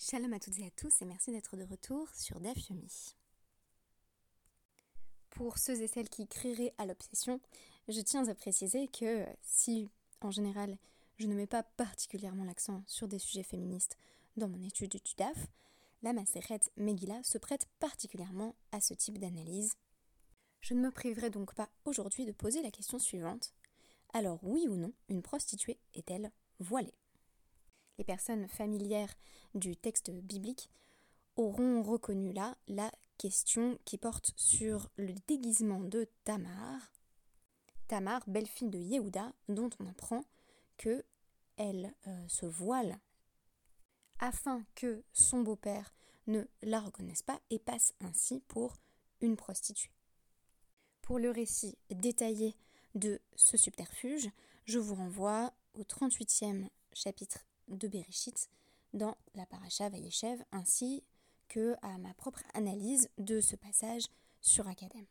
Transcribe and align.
Shalom 0.00 0.32
à 0.32 0.38
toutes 0.38 0.60
et 0.60 0.66
à 0.66 0.70
tous 0.70 1.02
et 1.02 1.04
merci 1.04 1.32
d'être 1.32 1.56
de 1.56 1.64
retour 1.64 2.08
sur 2.14 2.38
DAF 2.38 2.56
Pour 5.30 5.58
ceux 5.58 5.82
et 5.82 5.88
celles 5.88 6.08
qui 6.08 6.28
crieraient 6.28 6.72
à 6.78 6.86
l'obsession, 6.86 7.40
je 7.88 8.00
tiens 8.00 8.28
à 8.28 8.34
préciser 8.36 8.86
que 8.86 9.26
si, 9.42 9.90
en 10.20 10.30
général, 10.30 10.78
je 11.16 11.26
ne 11.26 11.34
mets 11.34 11.48
pas 11.48 11.64
particulièrement 11.64 12.44
l'accent 12.44 12.84
sur 12.86 13.08
des 13.08 13.18
sujets 13.18 13.42
féministes 13.42 13.98
dans 14.36 14.46
mon 14.46 14.62
étude 14.62 14.92
du 14.92 15.14
DAF, 15.16 15.48
la 16.02 16.12
Maseret 16.12 16.60
Megillah 16.76 17.24
se 17.24 17.38
prête 17.38 17.66
particulièrement 17.80 18.54
à 18.70 18.80
ce 18.80 18.94
type 18.94 19.18
d'analyse. 19.18 19.74
Je 20.60 20.74
ne 20.74 20.80
me 20.80 20.92
priverai 20.92 21.30
donc 21.30 21.54
pas 21.54 21.70
aujourd'hui 21.84 22.24
de 22.24 22.30
poser 22.30 22.62
la 22.62 22.70
question 22.70 23.00
suivante. 23.00 23.52
Alors 24.14 24.38
oui 24.44 24.68
ou 24.68 24.76
non, 24.76 24.92
une 25.08 25.22
prostituée 25.22 25.80
est-elle 25.94 26.30
voilée? 26.60 26.94
Les 27.98 28.04
personnes 28.04 28.48
familières 28.48 29.12
du 29.54 29.76
texte 29.76 30.10
biblique 30.10 30.70
auront 31.36 31.82
reconnu 31.82 32.32
là 32.32 32.56
la 32.68 32.90
question 33.18 33.78
qui 33.84 33.98
porte 33.98 34.32
sur 34.36 34.88
le 34.96 35.14
déguisement 35.26 35.80
de 35.80 36.08
Tamar. 36.24 36.92
Tamar, 37.88 38.22
belle-fille 38.26 38.70
de 38.70 38.78
Yehuda, 38.78 39.32
dont 39.48 39.70
on 39.80 39.86
apprend 39.86 40.24
que 40.76 41.04
elle 41.56 41.92
euh, 42.06 42.28
se 42.28 42.46
voile 42.46 42.98
afin 44.20 44.64
que 44.74 45.02
son 45.12 45.42
beau-père 45.42 45.92
ne 46.26 46.44
la 46.62 46.80
reconnaisse 46.80 47.22
pas 47.22 47.40
et 47.50 47.58
passe 47.58 47.94
ainsi 48.00 48.40
pour 48.48 48.76
une 49.20 49.36
prostituée. 49.36 49.90
Pour 51.02 51.18
le 51.18 51.30
récit 51.30 51.76
détaillé 51.90 52.54
de 52.94 53.20
ce 53.34 53.56
subterfuge, 53.56 54.30
je 54.66 54.78
vous 54.78 54.94
renvoie 54.94 55.52
au 55.74 55.82
38e 55.82 56.68
chapitre 56.92 57.47
de 57.68 57.88
Bereshit 57.88 58.48
dans 58.92 59.16
la 59.34 59.46
paracha 59.46 59.88
Vayeshev 59.88 60.42
ainsi 60.52 61.04
que 61.48 61.74
à 61.82 61.98
ma 61.98 62.14
propre 62.14 62.42
analyse 62.54 63.08
de 63.18 63.40
ce 63.40 63.56
passage 63.56 64.06
sur 64.40 64.68
Academ. 64.68 65.06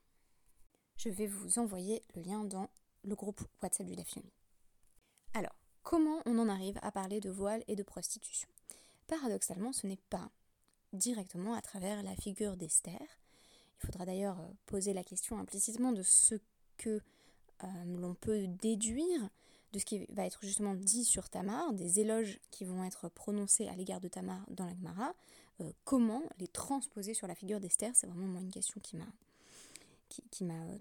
Je 0.97 1.09
vais 1.09 1.27
vous 1.27 1.59
envoyer 1.59 2.01
le 2.15 2.21
lien 2.21 2.43
dans 2.43 2.69
le 3.03 3.15
groupe 3.15 3.41
WhatsApp 3.61 3.87
du 3.87 3.95
Dafyomi. 3.95 4.31
Alors, 5.33 5.55
comment 5.83 6.21
on 6.25 6.39
en 6.39 6.49
arrive 6.49 6.79
à 6.81 6.91
parler 6.91 7.19
de 7.19 7.29
voile 7.29 7.63
et 7.67 7.75
de 7.75 7.83
prostitution? 7.83 8.49
Paradoxalement, 9.07 9.73
ce 9.73 9.87
n'est 9.87 9.99
pas 10.09 10.31
directement 10.93 11.53
à 11.53 11.61
travers 11.61 12.03
la 12.03 12.15
figure 12.15 12.57
d'Esther. 12.57 12.99
Il 13.79 13.85
faudra 13.85 14.05
d'ailleurs 14.05 14.39
euh, 14.39 14.47
poser 14.65 14.93
la 14.93 15.03
question 15.03 15.37
implicitement 15.37 15.91
de 15.91 16.01
ce 16.01 16.35
que 16.77 17.01
euh, 17.63 17.67
l'on 17.85 18.15
peut 18.15 18.47
déduire 18.47 19.29
de 19.73 19.79
ce 19.79 19.85
qui 19.85 20.05
va 20.09 20.25
être 20.25 20.39
justement 20.43 20.73
dit 20.73 21.03
sur 21.03 21.29
Tamar, 21.29 21.73
des 21.73 21.99
éloges 21.99 22.39
qui 22.51 22.65
vont 22.65 22.83
être 22.83 23.09
prononcés 23.09 23.67
à 23.67 23.75
l'égard 23.75 23.99
de 23.99 24.07
Tamar 24.07 24.45
dans 24.49 24.65
la 24.65 24.73
Gemara, 24.73 25.13
euh, 25.61 25.71
comment 25.83 26.23
les 26.39 26.47
transposer 26.47 27.13
sur 27.13 27.27
la 27.27 27.35
figure 27.35 27.59
d'Esther, 27.59 27.91
c'est 27.95 28.07
vraiment 28.07 28.27
moi 28.27 28.41
une 28.41 28.51
question 28.51 28.79
qui 28.79 28.95
m'a 28.95 29.07
qui, 30.09 30.23
euh, 30.43 30.77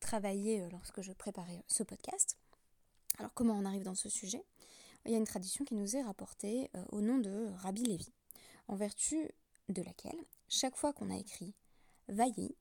travaillé 0.00 0.62
euh, 0.62 0.68
lorsque 0.70 1.00
je 1.02 1.12
préparais 1.12 1.62
ce 1.68 1.82
podcast. 1.82 2.38
Alors 3.18 3.32
comment 3.34 3.54
on 3.54 3.64
arrive 3.64 3.84
dans 3.84 3.94
ce 3.94 4.08
sujet? 4.08 4.44
Il 5.04 5.12
y 5.12 5.14
a 5.14 5.18
une 5.18 5.26
tradition 5.26 5.64
qui 5.64 5.74
nous 5.74 5.96
est 5.96 6.02
rapportée 6.02 6.70
au 6.90 7.00
nom 7.00 7.18
de 7.18 7.48
Rabbi 7.62 7.82
Lévi, 7.82 8.12
en 8.68 8.76
vertu 8.76 9.30
de 9.70 9.80
laquelle, 9.80 10.26
chaque 10.46 10.76
fois 10.76 10.92
qu'on 10.92 11.10
a 11.10 11.16
écrit 11.16 11.54
Vayi, 12.08 12.54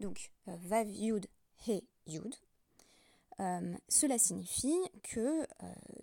donc 0.00 0.32
Vav 0.46 0.90
Yud 0.90 1.28
He 1.66 1.82
Yud, 2.06 2.34
euh, 3.40 3.74
cela 3.88 4.18
signifie 4.18 4.78
que, 5.02 5.42
euh, 5.42 5.46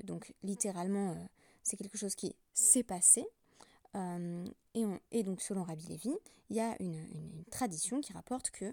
donc 0.04 0.34
littéralement, 0.44 1.12
euh, 1.12 1.16
c'est 1.64 1.78
quelque 1.78 1.98
chose 1.98 2.16
qui 2.16 2.36
s'est 2.54 2.84
passé. 2.84 3.26
Et, 5.12 5.24
donc, 5.24 5.42
selon 5.42 5.64
Rabbi 5.64 5.88
Lévi, 5.88 6.14
il 6.50 6.56
y 6.56 6.60
a 6.60 6.76
une, 6.80 7.04
tradition 7.50 8.02
qui 8.02 8.14
rapporte 8.14 8.52
que 8.52 8.72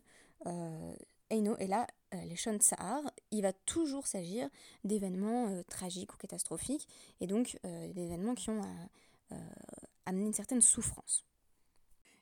Eino 1.30 1.56
et 1.56 1.66
là, 1.66 1.86
les 2.12 2.36
Shon 2.36 2.58
Sahar, 2.60 3.00
il 3.30 3.40
va 3.40 3.54
toujours 3.54 4.06
s'agir 4.06 4.48
d'événements 4.84 5.62
tragiques 5.68 6.12
ou 6.12 6.18
catastrophiques, 6.18 6.86
et 7.20 7.26
donc 7.26 7.58
d'événements 7.64 8.34
qui 8.34 8.50
ont 8.50 8.60
amené 10.04 10.26
une 10.26 10.34
certaine 10.34 10.60
souffrance. 10.60 11.24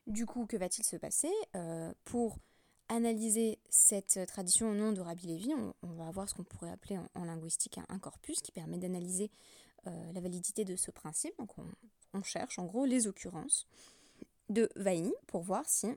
Du 0.07 0.25
coup, 0.25 0.45
que 0.45 0.55
va-t-il 0.55 0.85
se 0.85 0.95
passer? 0.95 1.31
Pour 2.05 2.37
analyser 2.89 3.59
cette 3.69 4.19
tradition 4.27 4.69
au 4.69 4.75
nom 4.75 4.91
de 4.91 5.01
Rabbi 5.01 5.27
Lévi, 5.27 5.53
on, 5.81 5.93
va 5.93 6.07
avoir 6.07 6.29
ce 6.29 6.35
qu'on 6.35 6.43
pourrait 6.43 6.71
appeler 6.71 6.99
en, 7.15 7.23
linguistique 7.25 7.79
un, 7.89 7.99
corpus 7.99 8.41
qui 8.41 8.51
permet 8.51 8.77
d'analyser 8.77 9.31
euh, 9.87 10.11
la 10.13 10.21
validité 10.21 10.65
de 10.65 10.75
ce 10.75 10.91
principe. 10.91 11.37
Donc 11.37 11.51
on, 12.13 12.23
cherche 12.23 12.59
en 12.59 12.65
gros 12.65 12.85
les 12.85 13.07
occurrences 13.07 13.67
de 14.49 14.69
Vaï 14.77 15.11
pour 15.27 15.41
voir 15.41 15.67
si 15.67 15.87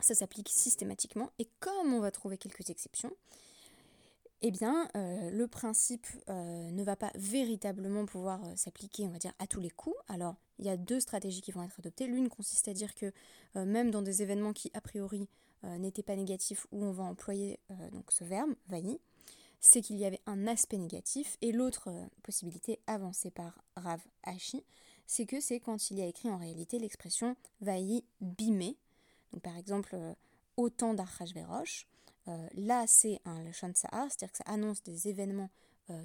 ça 0.00 0.14
s'applique 0.14 0.48
systématiquement. 0.48 1.30
Et 1.38 1.48
comme 1.60 1.92
on 1.92 2.00
va 2.00 2.10
trouver 2.10 2.38
quelques 2.38 2.70
exceptions, 2.70 3.12
eh 4.40 4.50
bien, 4.50 4.88
euh, 4.96 5.30
le 5.30 5.46
principe 5.46 6.06
euh, 6.28 6.70
ne 6.70 6.82
va 6.82 6.96
pas 6.96 7.12
véritablement 7.14 8.06
pouvoir 8.06 8.40
s'appliquer, 8.56 9.06
on 9.06 9.10
va 9.10 9.18
dire, 9.18 9.34
à 9.38 9.46
tous 9.46 9.60
les 9.60 9.70
coups. 9.70 9.96
Alors, 10.08 10.36
il 10.58 10.64
y 10.64 10.70
a 10.70 10.76
deux 10.76 10.98
stratégies 10.98 11.42
qui 11.42 11.52
vont 11.52 11.62
être 11.62 11.78
adoptées. 11.78 12.06
L'une 12.06 12.28
consiste 12.28 12.68
à 12.68 12.72
dire 12.72 12.94
que 12.94 13.12
même 13.54 13.90
dans 13.90 14.02
des 14.02 14.22
événements 14.22 14.54
qui, 14.54 14.70
a 14.74 14.80
priori, 14.80 15.28
euh, 15.28 15.51
n'était 15.64 16.02
pas 16.02 16.16
négatif, 16.16 16.66
où 16.72 16.84
on 16.84 16.92
va 16.92 17.04
employer 17.04 17.60
euh, 17.70 17.90
donc 17.90 18.10
ce 18.12 18.24
verbe, 18.24 18.54
vaï, 18.68 18.98
c'est 19.60 19.80
qu'il 19.80 19.96
y 19.96 20.04
avait 20.04 20.20
un 20.26 20.46
aspect 20.46 20.78
négatif. 20.78 21.36
Et 21.40 21.52
l'autre 21.52 21.88
euh, 21.88 22.06
possibilité 22.22 22.80
avancée 22.86 23.30
par 23.30 23.62
Rav 23.76 24.00
Hashi, 24.24 24.64
c'est 25.06 25.26
que 25.26 25.40
c'est 25.40 25.60
quand 25.60 25.90
il 25.90 25.98
y 25.98 26.02
a 26.02 26.06
écrit 26.06 26.30
en 26.30 26.36
réalité 26.36 26.78
l'expression 26.78 27.36
vaï 27.60 28.04
bimé. 28.20 28.76
Donc 29.32 29.42
par 29.42 29.56
exemple, 29.56 29.96
autant 30.56 30.94
d'Archashverosh. 30.94 31.86
là, 32.54 32.84
c'est 32.86 33.20
un 33.24 33.42
Lashon 33.42 33.72
Sahar, 33.74 34.06
c'est-à-dire 34.10 34.32
que 34.32 34.38
ça 34.38 34.44
annonce 34.46 34.82
des 34.82 35.08
événements 35.08 35.48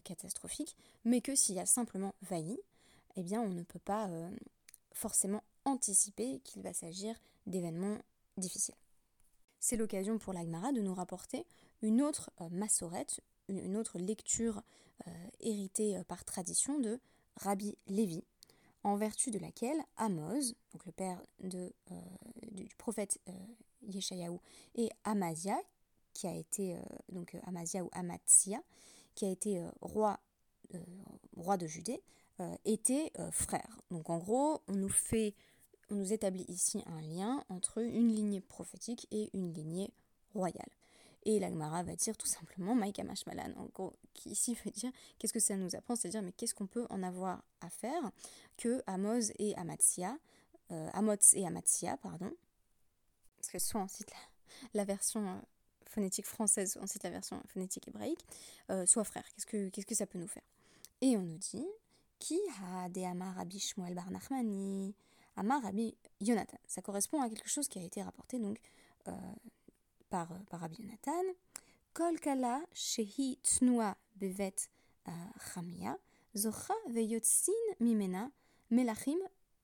catastrophiques, 0.03 0.75
mais 1.03 1.22
que 1.22 1.35
s'il 1.35 1.56
y 1.56 1.59
a 1.59 1.66
simplement 1.66 2.16
vaï, 2.22 2.57
eh 3.17 3.23
bien 3.23 3.41
on 3.41 3.50
ne 3.50 3.63
peut 3.63 3.79
pas 3.79 4.09
forcément 4.94 5.44
anticiper 5.66 6.40
qu'il 6.46 6.63
va 6.63 6.73
s'agir 6.73 7.16
d'événements 7.46 7.97
difficiles 8.38 8.75
c'est 9.67 9.75
l'occasion 9.75 10.17
pour 10.17 10.31
l'Agmara 10.31 10.72
de 10.72 10.79
nous 10.79 10.94
rapporter 10.94 11.45
une 11.81 12.01
autre 12.01 12.31
euh, 12.39 12.47
massorette, 12.51 13.19
une, 13.50 13.75
autre 13.75 14.00
lecture 14.00 14.61
euh, 15.05 15.11
héritée 15.41 15.97
euh, 15.97 16.05
par 16.05 16.23
tradition 16.23 16.79
de 16.79 17.01
Rabbi 17.35 17.78
Lévi, 17.88 18.23
en 18.83 18.95
vertu 18.95 19.29
de 19.29 19.39
laquelle 19.39 19.78
Amos, 19.97 20.53
le 20.85 20.91
père 20.94 21.22
du 21.41 22.69
prophète 22.78 23.19
Yeshayahu, 23.81 24.38
et 24.75 24.89
Amazia, 25.03 25.59
qui 26.13 26.28
a 26.28 26.34
été 26.34 26.78
donc 27.09 27.35
Amazia 27.45 27.84
ou 27.84 27.89
Amatzia, 27.91 28.63
qui 29.16 29.25
a 29.25 29.29
été 29.29 29.61
roi, 29.81 30.22
roi 31.35 31.57
de 31.57 31.67
Judée, 31.67 32.01
étaient 32.63 33.11
frères. 33.31 33.81
Donc 33.91 34.09
en 34.09 34.19
gros, 34.19 34.61
on 34.69 34.73
nous 34.73 34.89
fait 34.89 35.35
on 35.90 35.96
nous 35.96 36.14
établit 36.14 36.46
ici 36.48 36.84
un 36.86 37.02
lien 37.02 37.44
entre 37.50 37.80
une 37.80 38.14
lignée 38.14 38.42
prophétique 38.42 39.08
et 39.12 39.30
une 39.34 39.53
lignée 39.53 39.92
royale. 40.34 40.70
Et 41.24 41.40
l'Agmara 41.40 41.84
va 41.84 41.96
dire 41.96 42.16
tout 42.16 42.28
simplement 42.28 42.74
Maïka 42.74 43.03
Mashmalan, 43.03 43.53
en 43.58 43.66
gros, 43.66 43.94
qui 44.14 44.30
ici 44.30 44.58
veut 44.66 44.72
dire 44.72 44.92
qu'est-ce 45.20 45.34
que 45.34 45.40
ça 45.40 45.58
nous 45.58 45.76
apprend? 45.76 45.96
C'est-à-dire, 45.96 46.22
mais 46.22 46.31
qu'est-ce 46.31 46.56
qu'on 46.56 46.68
peut 46.68 46.86
en 46.90 47.03
avoir 47.03 47.44
à 47.62 47.70
faire 47.70 48.12
que 48.58 48.81
Amos 48.88 49.31
et 49.38 49.56
Amatzia, 49.58 50.18
euh, 50.72 50.90
et 51.34 51.46
Amatzia, 51.46 51.97
pardon, 51.97 52.31
parce 53.38 53.50
que 53.50 53.59
soit 53.59 53.81
on 53.81 53.88
cite 53.88 54.12
la, 54.74 54.86
version 54.86 55.28
euh, 55.28 55.40
phonétique 55.86 56.26
française, 56.26 56.74
soit 56.74 56.81
on 56.81 56.88
cite 56.88 57.03
la 57.03 57.09
version 57.09 57.42
phonétique 57.47 57.88
hébraïque, 57.88 58.26
euh, 58.70 58.86
soit 58.86 59.03
frères. 59.03 59.28
Qu'est-ce 59.36 59.46
que, 59.46 59.70
que 59.70 59.96
ça 59.96 60.06
peut 60.06 60.20
nous 60.20 60.28
faire? 60.28 60.44
Et 61.02 61.18
on 61.18 61.22
nous 61.22 61.38
dit 61.38 61.68
Qui 62.20 62.40
a 62.64 62.90
de 62.90 63.02
Amar 63.02 63.36
Shmuel 63.58 63.94
Bar 63.94 64.09
Amar 65.37 65.61
Rabbi 65.61 65.95
Yonatan. 66.19 66.57
Ça 66.67 66.81
correspond 66.81 67.22
à 67.22 67.29
quelque 67.29 67.49
chose 67.49 67.67
qui 67.67 67.79
a 67.79 67.84
été 67.84 68.01
rapporté 68.01 68.39
donc 68.39 68.59
euh, 69.07 69.11
par, 70.09 70.28
par 70.49 70.59
Rabbi 70.59 70.81
Yonatan. 70.81 71.34
Kol 71.93 72.19
kala 72.19 72.61
shehi 72.73 73.39
tsnua 73.43 73.95
bevet 74.16 74.69
euh, 75.07 75.11
chamia 75.53 75.97
zocha 76.35 76.73
veyotsin 76.89 77.53
mimena 77.79 78.29
melachim 78.69 79.17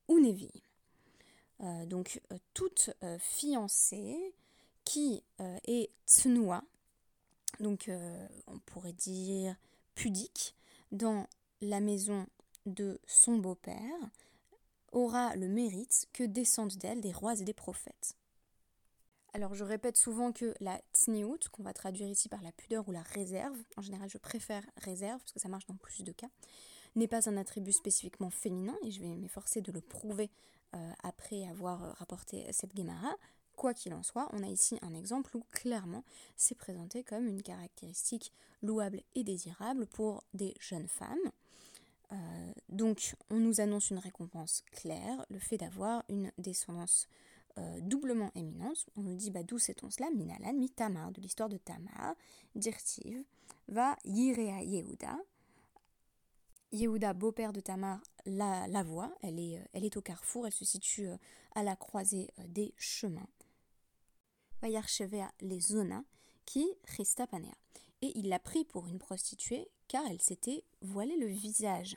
unevim. 0.07 0.49
Euh, 1.61 1.85
donc 1.85 2.21
toute 2.53 2.91
fiancée 3.19 4.33
qui 4.83 5.23
est 5.65 5.91
tsnua, 6.05 6.63
donc 7.59 7.89
on 8.47 8.59
pourrait 8.59 8.93
dire 8.93 9.55
pudique, 9.95 10.55
dans 10.91 11.27
la 11.61 11.79
maison 11.79 12.27
de 12.65 12.99
son 13.07 13.37
beau-père, 13.37 13.99
aura 14.93 15.35
le 15.35 15.49
mérite 15.49 16.07
que 16.13 16.23
descendent 16.23 16.77
d'elle 16.77 17.01
des 17.01 17.11
rois 17.11 17.39
et 17.39 17.43
des 17.43 17.53
prophètes. 17.53 18.15
Alors 19.33 19.55
je 19.55 19.63
répète 19.63 19.97
souvent 19.97 20.31
que 20.31 20.53
la 20.59 20.79
tsniout, 20.93 21.39
qu'on 21.51 21.63
va 21.63 21.73
traduire 21.73 22.07
ici 22.07 22.29
par 22.29 22.41
la 22.41 22.51
pudeur 22.51 22.87
ou 22.87 22.91
la 22.91 23.01
réserve, 23.01 23.57
en 23.77 23.81
général 23.81 24.07
je 24.07 24.19
préfère 24.19 24.63
réserve 24.77 25.19
parce 25.19 25.33
que 25.33 25.39
ça 25.39 25.49
marche 25.49 25.65
dans 25.65 25.75
plus 25.75 26.03
de 26.03 26.11
cas, 26.11 26.29
n'est 26.95 27.07
pas 27.07 27.27
un 27.27 27.37
attribut 27.37 27.71
spécifiquement 27.71 28.29
féminin, 28.29 28.75
et 28.83 28.91
je 28.91 29.01
vais 29.01 29.15
m'efforcer 29.15 29.61
de 29.61 29.71
le 29.71 29.81
prouver 29.81 30.29
après 31.01 31.47
avoir 31.47 31.79
rapporté 31.97 32.45
cette 32.51 32.77
Gemara. 32.77 33.15
Quoi 33.55 33.73
qu'il 33.73 33.93
en 33.93 34.03
soit, 34.03 34.29
on 34.33 34.43
a 34.43 34.47
ici 34.47 34.77
un 34.81 34.93
exemple 34.93 35.35
où 35.37 35.43
clairement 35.51 36.03
c'est 36.35 36.55
présenté 36.55 37.03
comme 37.03 37.27
une 37.27 37.41
caractéristique 37.41 38.31
louable 38.61 39.01
et 39.15 39.23
désirable 39.23 39.87
pour 39.87 40.23
des 40.33 40.53
jeunes 40.59 40.87
femmes. 40.87 41.31
Donc 42.69 43.15
on 43.29 43.37
nous 43.37 43.61
annonce 43.61 43.89
une 43.89 43.97
récompense 43.97 44.63
claire, 44.71 45.25
le 45.29 45.39
fait 45.39 45.57
d'avoir 45.57 46.03
une 46.09 46.31
descendance 46.37 47.07
euh, 47.59 47.79
doublement 47.81 48.31
éminence. 48.33 48.87
On 48.95 49.01
nous 49.01 49.13
dit 49.13 49.29
bah, 49.29 49.43
d'où 49.43 49.59
sait-on 49.59 49.91
cela 49.91 50.09
Minalan, 50.09 50.53
mi 50.53 50.71
Tamar, 50.71 51.11
de 51.11 51.21
l'histoire 51.21 51.49
de 51.49 51.57
Tamar, 51.57 52.15
Dirtiv, 52.55 53.23
va 53.67 53.95
Yirea 54.05 54.63
Yehuda. 54.63 55.19
Yehuda, 56.71 57.13
beau-père 57.13 57.53
de 57.53 57.59
Tamar, 57.59 58.01
la, 58.25 58.83
voit, 58.83 59.15
elle 59.21 59.39
est, 59.39 59.59
euh, 59.59 59.65
elle 59.73 59.85
est 59.85 59.97
au 59.97 60.01
carrefour, 60.01 60.47
elle 60.47 60.53
se 60.53 60.65
situe 60.65 61.07
euh, 61.07 61.17
à 61.53 61.61
la 61.61 61.75
croisée 61.75 62.31
des 62.47 62.73
chemins. 62.75 63.29
Va 64.63 64.69
Yarchevea 64.69 65.31
les 65.41 65.59
Zona, 65.59 66.03
qui 66.45 66.67
Christa 66.83 67.27
Panea. 67.27 67.53
Et 68.03 68.11
il 68.19 68.27
l'a 68.27 68.37
pris 68.37 68.65
pour 68.65 68.87
une 68.89 68.99
prostituée 68.99 69.69
car 69.87 70.03
elle 70.07 70.21
s'était 70.21 70.65
voilée 70.81 71.15
le 71.15 71.27
visage. 71.27 71.95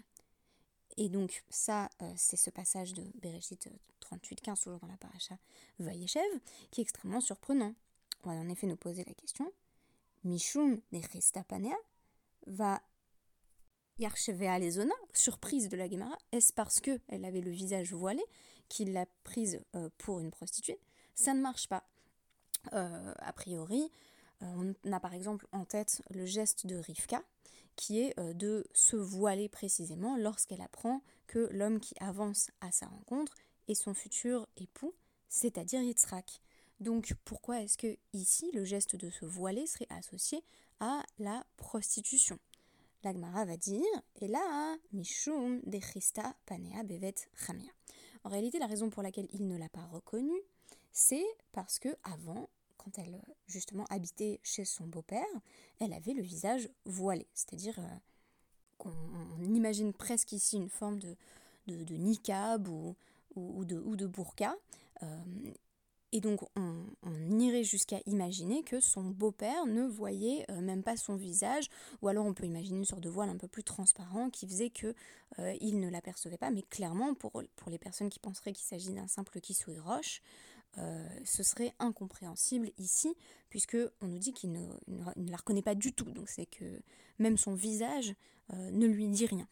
Et 0.97 1.09
donc 1.09 1.43
ça, 1.51 1.91
c'est 2.17 2.37
ce 2.37 2.49
passage 2.49 2.95
de 2.95 3.03
Bereshit 3.21 3.69
38-15, 4.01 4.63
toujours 4.63 4.79
dans 4.79 4.87
la 4.87 4.97
paracha 4.99 5.37
Vayeshev, 5.81 6.23
qui 6.71 6.81
est 6.81 6.83
extrêmement 6.83 7.21
surprenant. 7.21 7.75
On 8.23 8.31
va 8.31 8.37
en 8.37 8.49
effet 8.49 8.69
nous 8.69 8.77
poser 8.77 9.03
la 9.03 9.15
question 9.15 9.53
Mishum 10.23 10.81
Panea 11.49 11.75
va 12.47 12.81
Yarchevea 13.99 14.61
Lezona, 14.61 14.95
surprise 15.13 15.69
de 15.69 15.77
la 15.77 15.91
Gemara, 15.91 16.17
est-ce 16.31 16.53
parce 16.53 16.79
qu'elle 16.79 17.25
avait 17.25 17.41
le 17.41 17.51
visage 17.51 17.93
voilé 17.93 18.23
qu'il 18.69 18.93
l'a 18.93 19.07
prise 19.25 19.61
euh, 19.75 19.89
pour 19.99 20.21
une 20.21 20.31
prostituée? 20.31 20.79
Ça 21.17 21.35
ne 21.35 21.41
marche 21.41 21.67
pas. 21.67 21.83
Euh, 22.75 23.13
a 23.19 23.33
priori, 23.33 23.83
euh, 23.83 23.89
on 24.41 24.75
a 24.93 25.01
par 25.01 25.15
exemple 25.15 25.47
en 25.53 25.65
tête 25.65 26.03
le 26.11 26.27
geste 26.27 26.67
de 26.67 26.77
Rivka, 26.77 27.23
qui 27.77 28.01
est 28.01 28.19
de 28.35 28.67
se 28.73 28.97
voiler 28.97 29.49
précisément 29.49 30.17
lorsqu'elle 30.17 30.63
apprend 30.63 31.03
que 31.27 31.49
l'homme 31.53 31.81
qui 31.81 31.95
avance 32.01 32.51
à 32.61 32.73
sa 32.73 32.87
rencontre 32.87 33.35
et 33.69 33.75
son 33.75 33.95
futur 33.95 34.47
époux, 34.57 34.95
c'est-à-dire 35.29 35.83
Yitzhak. 35.83 36.41
Donc 36.81 37.15
pourquoi 37.25 37.63
est-ce 37.63 37.79
que 37.79 37.97
ici 38.13 38.51
le 38.53 38.65
geste 38.65 38.97
de 38.97 39.11
se 39.11 39.25
voiler 39.25 39.67
serait 39.67 39.89
associé 39.91 40.43
à 40.81 41.03
la 41.19 41.45
prostitution? 41.57 42.39
L'Agmara 43.03 43.45
va 43.45 43.57
dire 43.57 43.85
et 44.17 44.29
là 44.29 44.77
mishum 44.93 45.61
de 45.65 45.79
Christa 45.79 46.35
panea 46.47 46.83
bevet 46.83 47.15
chamia. 47.35 47.71
En 48.25 48.29
réalité, 48.29 48.59
la 48.59 48.67
raison 48.67 48.91
pour 48.91 49.03
laquelle 49.03 49.29
il 49.33 49.47
ne 49.47 49.57
l'a 49.57 49.69
pas 49.69 49.87
reconnu, 49.87 50.35
c'est 50.93 51.27
parce 51.53 51.79
que 51.79 51.97
avant, 52.03 52.49
elle 52.97 53.21
justement 53.47 53.85
habitait 53.91 54.41
chez 54.43 54.65
son 54.65 54.87
beau-père, 54.87 55.27
elle 55.81 55.93
avait 55.93 56.15
le 56.15 56.23
visage 56.23 56.69
voilé, 56.85 57.27
c'est-à-dire 57.35 57.79
euh, 57.79 57.97
qu'on 58.79 59.55
imagine 59.55 59.93
presque 59.93 60.33
ici 60.33 60.57
une 60.57 60.69
forme 60.69 60.99
de, 60.99 61.17
de, 61.67 61.95
niqab 61.95 62.69
ou, 62.69 62.95
de, 63.65 63.79
ou 63.79 63.97
de 63.97 64.07
burqa. 64.07 64.57
Euh, 65.03 65.07
et 66.13 66.21
donc 66.21 66.41
on, 66.57 66.87
irait 67.39 67.65
jusqu'à 67.65 67.99
imaginer 68.07 68.63
que 68.63 68.81
son 68.81 69.03
beau-père 69.03 69.67
ne 69.67 69.83
voyait 69.83 70.47
euh, 70.51 70.61
même 70.61 70.83
pas 70.83 70.97
son 70.97 71.17
visage, 71.17 71.69
ou 72.01 72.09
alors 72.09 72.25
on 72.25 72.33
peut 72.33 72.47
imaginer 72.47 72.79
une 72.79 72.85
sorte 72.85 73.03
de 73.03 73.11
voile 73.11 73.29
un 73.29 73.37
peu 73.37 73.49
plus 73.49 73.65
transparent 73.65 74.31
qui 74.31 74.47
faisait 74.47 74.71
que 74.71 74.95
euh, 75.39 75.55
ne 75.61 75.91
l'apercevait 75.91 76.39
pas, 76.39 76.51
mais 76.51 76.63
clairement 76.63 77.15
pour, 77.15 77.33
pour 77.57 77.71
les 77.71 77.79
personnes 77.79 78.09
qui 78.09 78.19
penseraient 78.19 78.53
qu'il 78.53 78.65
s'agit 78.65 78.93
d'un 78.93 79.09
simple 79.09 79.41
kisui 79.41 79.79
roche, 79.79 80.23
ce 81.25 81.43
serait 81.43 81.73
incompréhensible 81.79 82.71
ici, 82.79 83.15
puisque 83.49 83.79
on 84.01 84.09
nous 84.09 84.19
dit 84.19 84.33
qu'il 84.33 84.53
ne, 84.53 84.67
la 85.17 85.37
reconnaît 85.37 85.63
pas 85.63 85.75
du 85.75 85.93
tout, 85.93 86.11
donc 86.11 86.29
c'est 86.29 86.47
que 86.47 86.81
même 87.19 87.39
son 87.39 87.55
visage 87.55 88.15
ne 88.53 88.87
lui 88.87 89.09
dit 89.09 89.27
rien. 89.27 89.49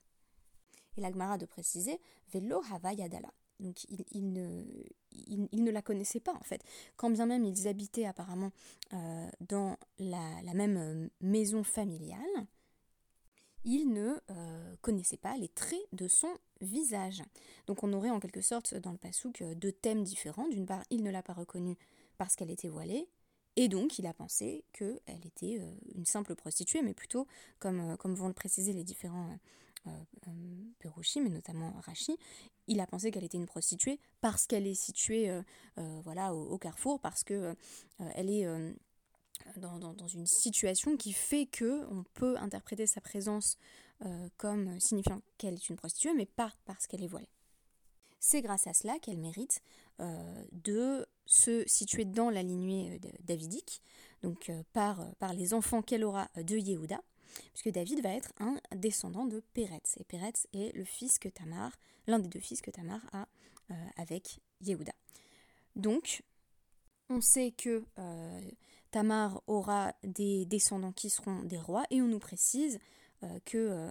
Et 0.96 1.00
l'Agmara 1.00 1.38
de 1.38 1.46
préciser, 1.46 2.00
Velo 2.32 2.62
Hava 2.70 2.92
Yadala. 2.92 3.32
Donc 3.60 3.84
il, 3.84 4.32
ne, 4.32 4.64
il, 5.12 5.64
ne, 5.64 5.70
la 5.70 5.80
connaissait 5.80 6.20
pas 6.20 6.34
en 6.34 6.42
fait. 6.42 6.62
Quand 6.96 7.10
bien 7.10 7.26
même 7.26 7.44
ils 7.44 7.68
habitaient 7.68 8.04
apparemment 8.04 8.50
euh, 8.92 9.28
dans 9.40 9.76
la, 9.98 10.54
même 10.54 10.76
euh, 10.76 11.08
maison 11.20 11.62
familiale, 11.62 12.18
il 13.64 13.92
ne 13.92 14.16
euh, 14.30 14.76
connaissait 14.82 15.16
pas 15.16 15.36
les 15.36 15.48
traits 15.48 15.86
de 15.92 16.08
son 16.08 16.30
visage. 16.60 17.22
Donc 17.66 17.82
on 17.82 17.92
aurait 17.92 18.10
en 18.10 18.20
quelque 18.20 18.40
sorte 18.40 18.74
dans 18.74 18.92
le 18.92 18.98
pasouk 18.98 19.42
deux 19.56 19.72
thèmes 19.72 20.04
différents. 20.04 20.48
D'une 20.48 20.66
part, 20.66 20.82
il 20.90 21.02
ne 21.02 21.10
l'a 21.10 21.22
pas 21.22 21.32
reconnue 21.32 21.76
parce 22.18 22.36
qu'elle 22.36 22.50
était 22.50 22.68
voilée, 22.68 23.08
et 23.56 23.68
donc 23.68 23.98
il 23.98 24.06
a 24.06 24.12
pensé 24.12 24.64
qu'elle 24.72 25.24
était 25.24 25.60
une 25.94 26.04
simple 26.04 26.34
prostituée, 26.34 26.82
mais 26.82 26.94
plutôt, 26.94 27.26
comme, 27.58 27.96
vont 28.04 28.28
le 28.28 28.34
préciser 28.34 28.72
les 28.72 28.84
différents 28.84 29.38
euh, 29.86 29.90
euh, 30.28 30.30
Perushi, 30.80 31.20
mais 31.20 31.28
notamment 31.28 31.72
Rashi, 31.84 32.16
il 32.66 32.80
a 32.80 32.86
pensé 32.86 33.10
qu'elle 33.10 33.24
était 33.24 33.36
une 33.36 33.46
prostituée 33.46 34.00
parce 34.20 34.46
qu'elle 34.46 34.66
est 34.66 34.74
située 34.74 35.30
euh, 35.30 36.00
voilà, 36.02 36.34
au, 36.34 36.58
carrefour, 36.58 37.00
parce 37.00 37.22
que 37.22 37.54
elle 38.14 38.30
est 38.30 38.46
dans, 39.56 39.78
dans, 39.78 40.06
une 40.06 40.26
situation 40.26 40.96
qui 40.96 41.12
fait 41.12 41.46
que 41.46 41.84
on 41.90 42.04
peut 42.14 42.36
interpréter 42.38 42.86
sa 42.86 43.00
présence 43.00 43.58
comme 44.36 44.78
signifiant 44.80 45.22
qu'elle 45.38 45.54
est 45.54 45.68
une 45.68 45.76
prostituée, 45.76 46.12
mais 46.14 46.26
pas 46.26 46.52
parce 46.66 46.86
qu'elle 46.86 47.02
est 47.02 47.08
voilée. 47.08 47.30
C'est 48.20 48.42
grâce 48.42 48.66
à 48.66 48.74
cela 48.74 48.98
qu'elle 48.98 49.18
mérite 49.18 49.62
de 50.52 51.06
se 51.26 51.62
situer 51.66 52.04
dans 52.04 52.28
la 52.28 52.42
lignée 52.42 53.00
davidique, 53.22 53.82
donc 54.22 54.50
par, 54.72 55.14
par 55.16 55.32
les 55.32 55.54
enfants 55.54 55.80
qu'elle 55.80 56.04
aura 56.04 56.28
de 56.36 56.56
Yehuda, 56.56 57.00
puisque 57.52 57.70
David 57.70 58.02
va 58.02 58.10
être 58.10 58.32
un 58.38 58.58
descendant 58.74 59.24
de 59.24 59.40
Péretz. 59.52 59.96
Et 59.98 60.04
Péretz 60.04 60.46
est 60.52 60.74
le 60.74 60.84
fils 60.84 61.18
que 61.18 61.28
Tamar, 61.28 61.72
l'un 62.06 62.18
des 62.18 62.28
deux 62.28 62.40
fils 62.40 62.60
que 62.60 62.70
Tamar 62.70 63.00
a 63.12 63.28
euh, 63.70 63.74
avec 63.96 64.40
Yehuda. 64.60 64.92
Donc, 65.76 66.22
on 67.08 67.20
sait 67.20 67.52
que 67.52 67.84
euh, 67.98 68.50
Tamar 68.94 69.42
aura 69.48 69.92
des 70.04 70.44
descendants 70.46 70.92
qui 70.92 71.10
seront 71.10 71.42
des 71.42 71.58
rois, 71.58 71.84
et 71.90 72.00
on 72.00 72.06
nous 72.06 72.20
précise 72.20 72.78
euh, 73.24 73.38
que 73.44 73.90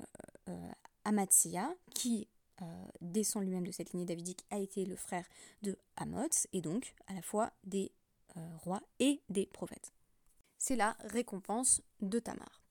Amatsiya, 1.04 1.76
qui 1.94 2.28
descend 3.02 3.44
lui-même 3.44 3.68
de 3.68 3.72
cette 3.72 3.92
lignée 3.92 4.06
davidique, 4.06 4.46
a 4.50 4.58
été 4.58 4.86
le 4.86 4.96
frère 4.96 5.26
de 5.64 5.78
Amoth, 5.98 6.48
et 6.54 6.62
donc 6.62 6.96
à 7.08 7.14
la 7.14 7.22
fois 7.22 7.52
des 7.66 7.92
rois 8.64 8.82
et 9.00 9.22
des 9.28 9.46
prophètes. 9.46 9.92
C'est 10.58 10.78
la 10.78 10.96
récompense 11.10 11.82
de 12.00 12.20
Tamar 12.20 12.64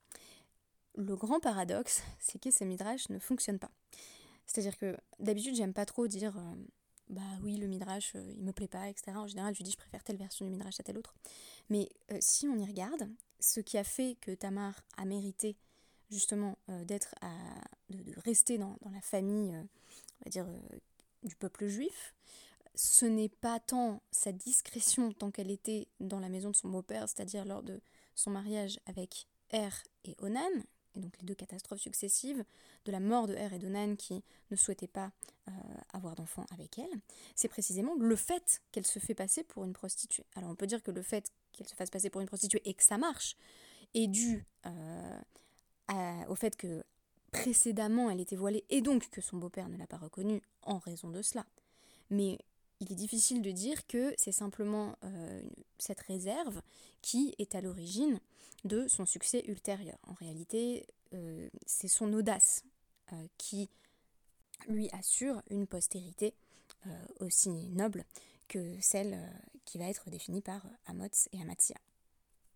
le 0.96 1.16
grand 1.16 1.40
paradoxe, 1.40 2.02
c'est 2.20 2.40
que 2.40 2.50
ces 2.50 2.64
midrash 2.64 3.08
ne 3.08 3.18
fonctionnent 3.18 3.58
pas. 3.58 3.70
C'est-à-dire 4.46 4.76
que 4.76 4.96
d'habitude, 5.18 5.54
j'aime 5.54 5.72
pas 5.72 5.86
trop 5.86 6.06
dire 6.06 6.36
euh, 6.36 6.54
bah 7.12 7.20
oui, 7.42 7.56
le 7.56 7.66
midrash, 7.66 8.12
euh, 8.16 8.32
il 8.36 8.42
me 8.42 8.52
plaît 8.52 8.68
pas, 8.68 8.88
etc. 8.88 9.12
En 9.16 9.26
général, 9.26 9.54
je 9.54 9.62
dis 9.62 9.70
je 9.70 9.76
préfère 9.76 10.02
telle 10.02 10.16
version 10.16 10.44
du 10.44 10.50
midrash 10.50 10.80
à 10.80 10.82
telle 10.82 10.98
autre. 10.98 11.14
Mais 11.68 11.88
euh, 12.10 12.18
si 12.20 12.48
on 12.48 12.56
y 12.56 12.64
regarde, 12.64 13.08
ce 13.38 13.60
qui 13.60 13.78
a 13.78 13.84
fait 13.84 14.16
que 14.20 14.32
Tamar 14.32 14.82
a 14.96 15.04
mérité 15.04 15.56
justement 16.10 16.58
d'être 16.68 17.14
à, 17.22 17.32
de, 17.88 18.12
rester 18.20 18.58
dans, 18.58 18.76
la 18.92 19.00
famille, 19.00 19.56
on 19.56 20.24
va 20.24 20.30
dire, 20.30 20.46
du 21.22 21.34
peuple 21.36 21.68
juif, 21.68 22.14
ce 22.74 23.06
n'est 23.06 23.30
pas 23.30 23.60
tant 23.60 24.02
sa 24.10 24.30
discrétion 24.30 25.12
tant 25.12 25.30
qu'elle 25.30 25.50
était 25.50 25.88
dans 26.00 26.20
la 26.20 26.28
maison 26.28 26.50
de 26.50 26.56
son 26.56 26.68
beau-père, 26.68 27.08
c'est-à-dire 27.08 27.46
lors 27.46 27.62
de 27.62 27.80
son 28.14 28.30
mariage 28.30 28.78
avec 28.86 29.26
Er 29.50 29.70
et 30.04 30.16
Onan, 30.18 30.50
et 30.94 31.00
donc 31.00 31.16
les 31.18 31.24
deux 31.24 31.34
catastrophes 31.34 31.80
successives, 31.80 32.44
de 32.84 32.92
la 32.92 33.00
mort 33.00 33.26
de 33.26 33.34
Er 33.34 33.54
et 33.54 33.58
d'Onan 33.58 33.96
qui 33.96 34.22
ne 34.50 34.56
souhaitait 34.56 34.86
pas 34.88 35.12
euh, 35.48 35.52
avoir 35.92 36.14
d'enfant 36.14 36.44
avec 36.52 36.78
elle, 36.78 37.00
c'est 37.34 37.48
précisément 37.48 37.94
le 37.94 38.16
fait 38.16 38.62
qu'elle 38.70 38.86
se 38.86 38.98
fait 38.98 39.14
passer 39.14 39.44
pour 39.44 39.64
une 39.64 39.72
prostituée. 39.72 40.26
Alors 40.34 40.50
on 40.50 40.56
peut 40.56 40.66
dire 40.66 40.82
que 40.82 40.90
le 40.90 41.02
fait 41.02 41.32
qu'elle 41.52 41.68
se 41.68 41.74
fasse 41.74 41.90
passer 41.90 42.10
pour 42.10 42.20
une 42.20 42.26
prostituée 42.26 42.62
et 42.64 42.74
que 42.74 42.84
ça 42.84 42.98
marche 42.98 43.36
est 43.94 44.08
dû 44.08 44.44
euh, 44.66 45.20
au 46.28 46.34
fait 46.34 46.56
que 46.56 46.84
précédemment 47.30 48.10
elle 48.10 48.20
était 48.20 48.36
voilée 48.36 48.64
et 48.70 48.80
donc 48.80 49.08
que 49.10 49.20
son 49.20 49.38
beau-père 49.38 49.68
ne 49.68 49.76
l'a 49.76 49.86
pas 49.86 49.98
reconnue 49.98 50.42
en 50.62 50.78
raison 50.78 51.08
de 51.08 51.22
cela. 51.22 51.46
Mais 52.10 52.38
il 52.82 52.90
est 52.90 52.96
difficile 52.96 53.42
de 53.42 53.52
dire 53.52 53.86
que 53.86 54.12
c'est 54.18 54.32
simplement 54.32 54.96
euh, 55.04 55.42
cette 55.78 56.00
réserve 56.00 56.60
qui 57.00 57.32
est 57.38 57.54
à 57.54 57.60
l'origine 57.60 58.18
de 58.64 58.88
son 58.88 59.06
succès 59.06 59.44
ultérieur. 59.46 59.96
En 60.08 60.14
réalité, 60.14 60.86
euh, 61.14 61.48
c'est 61.64 61.86
son 61.86 62.12
audace 62.12 62.64
euh, 63.12 63.26
qui 63.38 63.70
lui 64.68 64.88
assure 64.92 65.42
une 65.50 65.66
postérité 65.66 66.34
aussi 67.20 67.50
noble 67.68 68.04
que 68.48 68.76
celle 68.80 69.16
qui 69.64 69.78
va 69.78 69.84
être 69.84 70.10
définie 70.10 70.40
par 70.40 70.66
Amots 70.86 71.28
et 71.32 71.40
Amatia. 71.40 71.76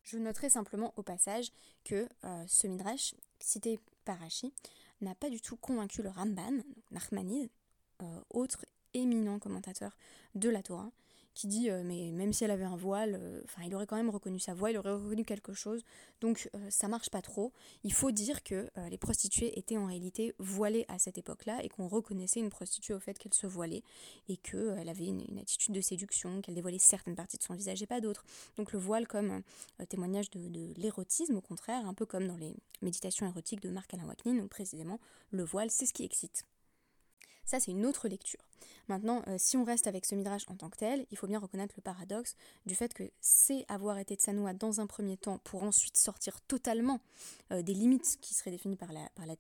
Je 0.03 0.19
noterai 0.19 0.51
simplement 0.51 0.93
au 0.97 1.05
passage 1.05 1.53
que 1.85 2.09
ce 2.49 2.67
midrash, 2.67 3.15
cité 3.39 3.79
par 4.05 4.19
Rashi, 4.19 4.53
n'a 5.01 5.15
pas 5.15 5.31
du 5.31 5.41
tout 5.41 5.57
convaincu 5.57 6.03
le 6.03 6.09
Ramban, 6.09 6.59
Nachmanide, 6.91 7.51
autre 8.31 8.66
éminent 8.97 9.39
commentateur 9.39 9.97
de 10.35 10.49
la 10.49 10.63
Torah, 10.63 10.91
qui 11.37 11.47
dit 11.47 11.69
euh, 11.71 11.83
mais 11.85 12.11
même 12.13 12.33
si 12.33 12.45
elle 12.45 12.51
avait 12.51 12.65
un 12.65 12.77
voile, 12.77 13.19
euh, 13.21 13.43
enfin 13.45 13.63
il 13.65 13.75
aurait 13.75 13.87
quand 13.87 13.97
même 13.97 14.09
reconnu 14.09 14.39
sa 14.39 14.55
voix, 14.55 14.71
il 14.71 14.79
aurait 14.79 14.95
reconnu 14.95 15.23
quelque 15.23 15.53
chose, 15.53 15.85
donc 16.23 16.49
euh, 16.55 16.71
ça 16.71 16.89
marche 16.89 17.11
pas 17.11 17.21
trop. 17.21 17.53
Il 17.85 17.93
faut 17.93 18.11
dire 18.11 18.43
que 18.43 18.69
les 18.91 18.97
prostituées 18.97 19.59
étaient 19.59 19.77
en 19.77 19.87
réalité 19.87 20.35
voilées 20.39 20.87
à 20.89 20.99
cette 20.99 21.19
époque-là 21.19 21.63
et 21.63 21.69
qu'on 21.69 21.89
reconnaissait 21.89 22.41
une 22.41 22.49
prostituée 22.49 22.95
au 22.95 23.01
fait 23.01 23.19
qu'elle 23.19 23.35
se 23.35 23.47
voilait 23.47 23.83
et 24.29 24.39
qu'elle 24.39 24.89
avait 24.89 25.07
une, 25.07 25.39
attitude 25.39 25.75
de 25.75 25.81
séduction, 25.83 26.41
qu'elle 26.41 26.55
dévoilait 26.55 26.79
certaines 26.79 27.15
parties 27.15 27.37
de 27.37 27.43
son 27.43 27.55
visage 27.55 27.83
et 27.83 27.87
pas 27.87 28.01
d'autres. 28.01 28.25
Donc 28.57 28.73
le 28.73 28.79
voile 28.79 29.07
comme 29.07 29.43
témoignage 29.91 30.31
de, 30.31 30.73
l'érotisme 30.81 31.37
au 31.37 31.43
contraire, 31.43 31.87
un 31.87 31.95
peu 31.95 32.07
comme 32.07 32.27
dans 32.27 32.37
les 32.37 32.55
méditations 32.81 33.27
érotiques 33.27 33.61
de 33.61 33.69
Marc 33.69 33.93
Alain 33.93 34.07
Waknin, 34.07 34.39
où 34.39 34.49
précisément 34.49 34.99
le 35.31 35.45
voile 35.45 35.71
c'est 35.71 35.85
ce 35.85 35.93
qui 35.93 36.05
excite. 36.05 36.45
Ça, 37.47 37.61
c'est 37.61 37.71
une 37.71 37.87
autre 37.87 38.09
lecture. 38.09 38.41
Maintenant, 38.89 39.23
euh, 39.29 39.37
si 39.39 39.57
on 39.57 39.65
reste 39.65 39.87
avec 39.87 40.05
ce 40.05 40.15
midrash 40.15 40.45
en 40.49 40.57
tant 40.57 40.69
que 40.69 40.77
tel, 40.77 41.07
il 41.11 41.17
faut 41.17 41.27
bien 41.27 41.39
reconnaître 41.39 41.75
le 41.77 41.83
paradoxe 41.83 42.37
du 42.67 42.75
fait 42.75 42.93
que 42.93 43.05
c'est 43.21 43.65
avoir 43.69 43.99
été 43.99 44.15
tsanoua 44.15 44.53
dans 44.53 44.81
un 44.81 44.87
premier 44.87 45.17
temps 45.17 45.39
pour 45.39 45.63
ensuite 45.63 45.97
sortir 45.97 46.41
totalement 46.43 47.01
euh, 47.53 47.63
des 47.63 47.75
limites 47.75 48.19
qui 48.21 48.35
seraient 48.35 48.51
définies 48.51 48.77
par 48.77 48.93
la, 48.93 49.09
par 49.15 49.27
la 49.27 49.35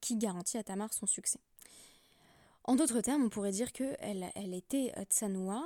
qui 0.00 0.16
garantit 0.16 0.58
à 0.58 0.62
Tamar 0.62 0.92
son 0.92 1.06
succès. 1.06 1.40
En 2.64 2.76
d'autres 2.76 3.00
termes, 3.00 3.24
on 3.24 3.28
pourrait 3.28 3.52
dire 3.52 3.72
qu'elle 3.72 4.30
elle 4.34 4.54
était 4.54 4.92
euh, 4.96 5.04
tsanoua, 5.04 5.64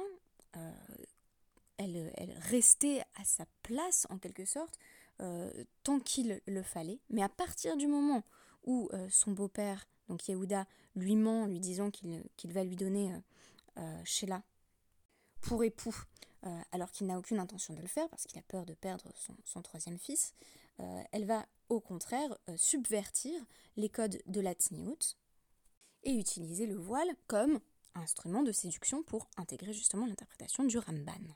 elle, 1.79 2.13
elle, 2.17 2.35
restait 2.51 3.03
à 3.17 3.25
sa 3.25 3.45
place 3.63 4.07
en 4.11 4.19
quelque 4.19 4.45
sorte, 4.45 4.79
tant 5.83 5.99
qu'il 5.99 6.43
le 6.47 6.63
fallait, 6.63 6.99
mais 7.09 7.23
à 7.23 7.29
partir 7.31 7.77
du 7.79 7.87
moment 7.87 8.23
où 8.65 8.91
son 9.09 9.31
beau-père 9.31 9.87
donc 10.09 10.29
Yehuda 10.29 10.67
lui 10.97 11.17
ment, 11.17 11.47
lui 11.47 11.61
disant 11.61 11.91
qu'il 11.91 12.53
va 12.53 12.65
lui 12.65 12.77
donner 12.77 13.13
euh, 13.13 13.19
euh, 13.79 14.03
Sheila 14.05 14.43
pour 15.41 15.65
époux, 15.65 15.97
euh, 16.45 16.61
alors 16.73 16.91
qu'il 16.91 17.07
n'a 17.07 17.19
aucune 17.19 17.39
intention 17.39 17.75
de 17.75 17.81
le 17.81 17.89
faire 17.89 18.09
parce 18.09 18.25
qu'il 18.25 18.39
a 18.39 18.43
peur 18.43 18.67
de 18.67 18.75
perdre 18.75 19.13
son, 19.45 19.63
troisième 19.63 19.99
fils. 19.99 20.35
elle 21.13 21.25
va 21.25 21.47
au 21.69 21.81
contraire 21.81 22.37
subvertir 22.57 23.45
les 23.77 23.89
codes 23.89 24.21
de 24.27 24.41
la 24.41 24.55
Tniout 24.55 25.17
et 26.05 26.15
utiliser 26.15 26.67
le 26.67 26.77
voile 26.77 27.15
comme 27.27 27.61
instrument 27.95 28.43
de 28.43 28.53
séduction 28.53 29.03
pour 29.03 29.29
intégrer 29.37 29.73
justement 29.73 30.07
l'interprétation 30.07 30.65
du 30.65 30.79
Ramban 30.79 31.35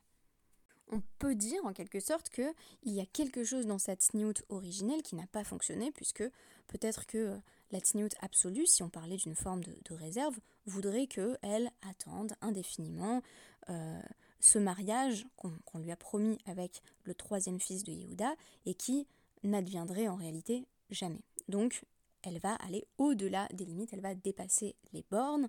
on 0.88 1.02
peut 1.18 1.34
dire 1.34 1.64
en 1.64 1.72
quelque 1.72 2.00
sorte 2.00 2.28
qu'il 2.28 2.54
y 2.84 3.00
a 3.00 3.06
quelque 3.06 3.44
chose 3.44 3.66
dans 3.66 3.78
cette 3.78 4.02
sniout 4.02 4.42
originelle 4.48 5.02
qui 5.02 5.16
n'a 5.16 5.26
pas 5.26 5.44
fonctionné, 5.44 5.90
puisque 5.90 6.24
peut-être 6.68 7.06
que 7.06 7.36
euh, 7.72 7.76
la 7.76 7.80
sniout 7.80 8.14
absolue, 8.20 8.66
si 8.66 8.82
on 8.82 8.88
parlait 8.88 9.16
d'une 9.16 9.34
forme 9.34 9.62
de, 9.62 9.94
réserve, 9.94 10.38
voudrait 10.66 11.06
qu'elle 11.06 11.70
attende 11.88 12.34
indéfiniment 12.40 13.22
euh, 13.68 14.00
ce 14.40 14.58
mariage 14.58 15.26
qu'on 15.36 15.78
lui 15.78 15.90
a 15.90 15.96
promis 15.96 16.38
avec 16.46 16.82
le 17.04 17.14
troisième 17.14 17.60
fils 17.60 17.84
de 17.84 17.92
Yehuda 17.92 18.34
et 18.66 18.74
qui 18.74 19.06
n'adviendrait 19.42 20.08
en 20.08 20.16
réalité 20.16 20.66
jamais. 20.90 21.22
Donc 21.48 21.84
elle 22.22 22.38
va 22.38 22.54
aller 22.56 22.84
au-delà 22.98 23.48
des 23.52 23.64
limites, 23.64 23.92
elle 23.92 24.00
va 24.00 24.14
dépasser 24.14 24.74
les 24.92 25.04
bornes 25.10 25.48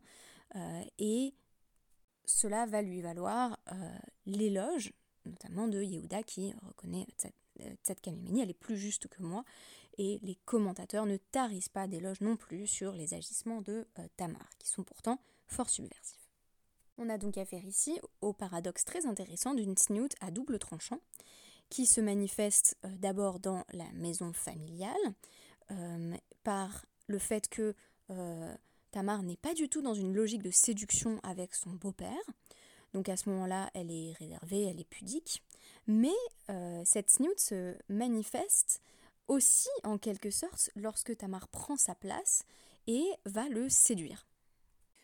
euh, 0.56 0.84
et 1.00 1.34
cela 2.26 2.66
va 2.66 2.82
lui 2.82 3.02
valoir 3.02 3.58
l'éloge 4.26 4.92
notamment 5.26 5.68
de 5.68 5.82
Yehuda 5.82 6.24
qui 6.24 6.54
reconnaît 6.66 7.06
Tzadkamimeni, 7.84 8.42
elle 8.42 8.50
est 8.50 8.54
plus 8.54 8.78
juste 8.78 9.08
que 9.08 9.22
moi, 9.22 9.44
et 9.98 10.20
les 10.22 10.36
commentateurs 10.46 11.06
ne 11.06 11.18
tarissent 11.18 11.70
pas 11.70 11.88
d'éloges 11.88 12.22
non 12.22 12.36
plus 12.36 12.68
sur 12.68 12.92
les 12.94 13.13
agissements 13.13 13.62
de 13.62 13.88
euh, 14.00 14.08
Tamar, 14.16 14.48
qui 14.60 14.70
sont 14.70 14.84
pourtant 14.84 15.20
fort 15.48 15.70
subversifs. 15.70 16.30
On 16.98 17.10
a 17.10 17.18
donc 17.18 17.38
affaire 17.38 17.66
ici 17.66 18.00
au 18.22 18.34
paradoxe 18.34 18.86
très 18.86 19.06
intéressant 19.06 19.54
d'une 19.54 19.75
tsniout 19.75 20.10
à 20.22 20.32
double 20.32 20.60
tranchant, 20.60 21.00
qui 21.70 21.86
se 21.86 22.01
manifeste 22.01 22.77
euh, 22.86 22.89
d'abord 22.98 23.39
dans 23.39 23.63
la 23.74 23.92
maison 23.94 24.34
familiale, 24.34 24.96
euh, 25.72 26.16
par 26.44 26.86
le 27.08 27.20
fait 27.20 27.50
que 27.50 27.75
Tamar 28.92 29.22
n'est 29.22 29.36
pas 29.38 29.54
du 29.54 29.68
tout 29.68 29.82
dans 29.82 29.94
une 29.94 30.13
logique 30.13 30.42
de 30.42 30.51
séduction 30.51 31.20
avec 31.24 31.56
son 31.56 31.72
beau-père, 31.72 32.24
donc 32.94 33.10
à 33.10 33.18
ce 33.18 33.30
moment-là, 33.30 33.70
elle 33.74 33.92
est 33.92 34.13
réservée, 34.13 34.63
elle 34.63 34.80
est 34.80 34.89
pudique. 34.89 35.44
Mais 35.88 36.16
cette 36.86 37.10
snoot 37.10 37.38
se 37.38 37.75
manifeste 37.89 38.82
aussi 39.27 39.69
en 39.84 39.98
quelque 39.98 40.31
sorte 40.31 40.69
lorsque 40.75 41.15
Tamar 41.17 41.48
prend 41.48 41.77
sa 41.77 41.96
place 41.96 42.43
et 42.88 43.05
va 43.25 43.48
le 43.50 43.69
séduire. 43.69 44.27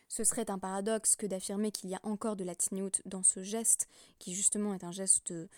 Ce 0.08 0.24
serait 0.24 0.50
un 0.50 0.58
paradoxe 0.58 1.16
que 1.16 1.26
d'affirmer 1.26 1.72
qu'il 1.72 1.90
y 1.90 1.94
a 1.94 2.00
encore 2.04 2.36
de 2.36 2.44
la 2.44 2.54
tsniout 2.54 3.02
dans 3.04 3.22
ce 3.22 3.42
geste, 3.42 3.88
qui 4.18 4.34
justement 4.34 4.74
est 4.74 4.84
un 4.84 4.92
geste 4.92 5.32
de, 5.32 5.48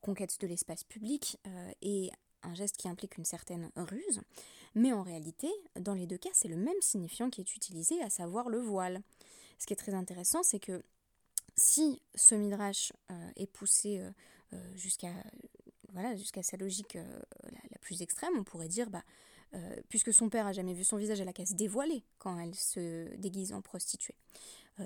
conquête 0.00 0.40
de 0.40 0.46
l'espace 0.46 0.84
public 0.84 1.38
euh, 1.46 1.70
et 1.80 2.10
un 2.42 2.54
geste 2.54 2.76
qui 2.76 2.88
implique 2.88 3.16
une 3.16 3.24
certaine 3.24 3.70
ruse. 3.76 4.20
Mais 4.74 4.92
en 4.92 5.02
réalité, 5.02 5.48
dans 5.78 5.94
les 5.94 6.06
deux 6.06 6.18
cas, 6.18 6.30
c'est 6.32 6.48
le 6.48 6.56
même 6.56 6.80
signifiant 6.80 7.30
qui 7.30 7.40
est 7.40 7.56
utilisé, 7.56 8.02
à 8.02 8.10
savoir 8.10 8.48
le 8.48 8.58
voile. 8.58 9.00
Ce 9.58 9.66
qui 9.66 9.72
est 9.72 9.76
très 9.76 9.94
intéressant, 9.94 10.42
c'est 10.42 10.58
que 10.58 10.82
si 11.56 12.02
ce 12.14 12.34
midrash 12.34 12.92
euh, 13.10 13.30
est 13.36 13.46
poussé 13.46 14.00
euh, 14.52 14.58
jusqu'à 14.74 15.12
voilà, 15.92 16.14
sa 16.42 16.56
logique 16.56 16.98
plus 17.84 18.02
extrême, 18.02 18.32
on 18.36 18.42
pourrait 18.44 18.68
dire, 18.68 18.90
bah, 18.90 19.04
puisque 19.88 20.12
son 20.12 20.28
père 20.28 20.48
a 20.48 20.52
jamais 20.52 20.74
vu 20.74 20.82
son 20.82 20.96
visage, 20.96 21.20
elle 21.20 21.28
a 21.28 21.32
qu'à 21.32 21.46
se 21.46 21.54
quand 22.18 22.40
elle 22.40 22.56
se 22.56 23.14
déguise 23.18 23.52
en 23.52 23.62
prostituée. 23.62 24.16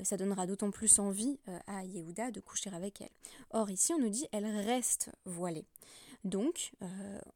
ça 0.05 0.19
donnera 0.19 0.47
d'autant 0.47 0.71
plus 0.71 0.99
envie 0.99 1.41
à 1.67 1.85
Yehuda 1.85 2.31
de 2.33 2.41
coucher 2.41 2.69
avec 2.75 3.01
elle. 3.01 3.09
Or 3.49 3.71
ici, 3.71 3.95
on 3.95 3.99
nous 3.99 4.11
dit, 4.11 4.27
elle 4.31 4.45
reste 4.45 5.11
voilée. 5.25 5.65
Donc, 6.25 6.73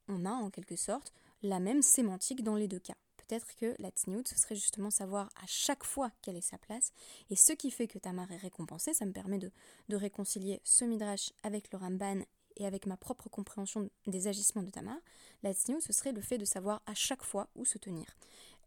on 0.09 0.27
a 0.27 0.33
en 0.33 0.51
quelque 0.51 0.77
sorte 0.77 1.15
la 1.43 1.59
même 1.59 1.81
sémantique 1.81 2.43
dans 2.43 2.57
les 2.57 2.69
deux 2.69 2.81
cas 2.81 2.97
peut-être 3.33 3.55
que 3.57 3.75
la 3.79 3.91
tsniout, 3.91 4.25
ce 4.27 4.39
serait 4.39 4.55
justement 4.55 4.91
savoir 4.91 5.31
à 5.43 5.47
chaque 5.47 5.85
fois 5.85 6.11
quelle 6.21 6.37
est 6.37 6.43
sa 6.43 6.59
place. 6.59 6.93
Et 7.31 7.37
ce 7.37 7.53
qui 7.55 7.71
fait 7.71 7.89
que 7.89 7.99
Tamar 7.99 8.31
est 8.31 8.37
récompensée, 8.37 8.93
ça 8.93 9.07
me 9.07 9.13
permet 9.13 9.39
de, 9.39 9.51
réconcilier 9.91 10.61
ce 10.65 10.85
midrash 10.85 11.33
avec 11.43 11.73
le 11.73 11.79
Ramban 11.79 12.23
et 12.57 12.67
avec 12.67 12.87
ma 12.87 12.97
propre 12.97 13.29
compréhension 13.29 13.91
des 14.07 14.29
agissements 14.29 14.63
de 14.63 14.71
Tamar. 14.71 14.99
La 15.43 15.53
tsniout, 15.53 15.81
ce 15.81 15.93
serait 15.93 16.13
le 16.13 16.21
fait 16.21 16.39
de 16.39 16.45
savoir 16.45 16.83
à 16.87 16.95
chaque 16.95 17.23
fois 17.23 17.49
où 17.57 17.65
se 17.65 17.79
tenir. 17.79 18.07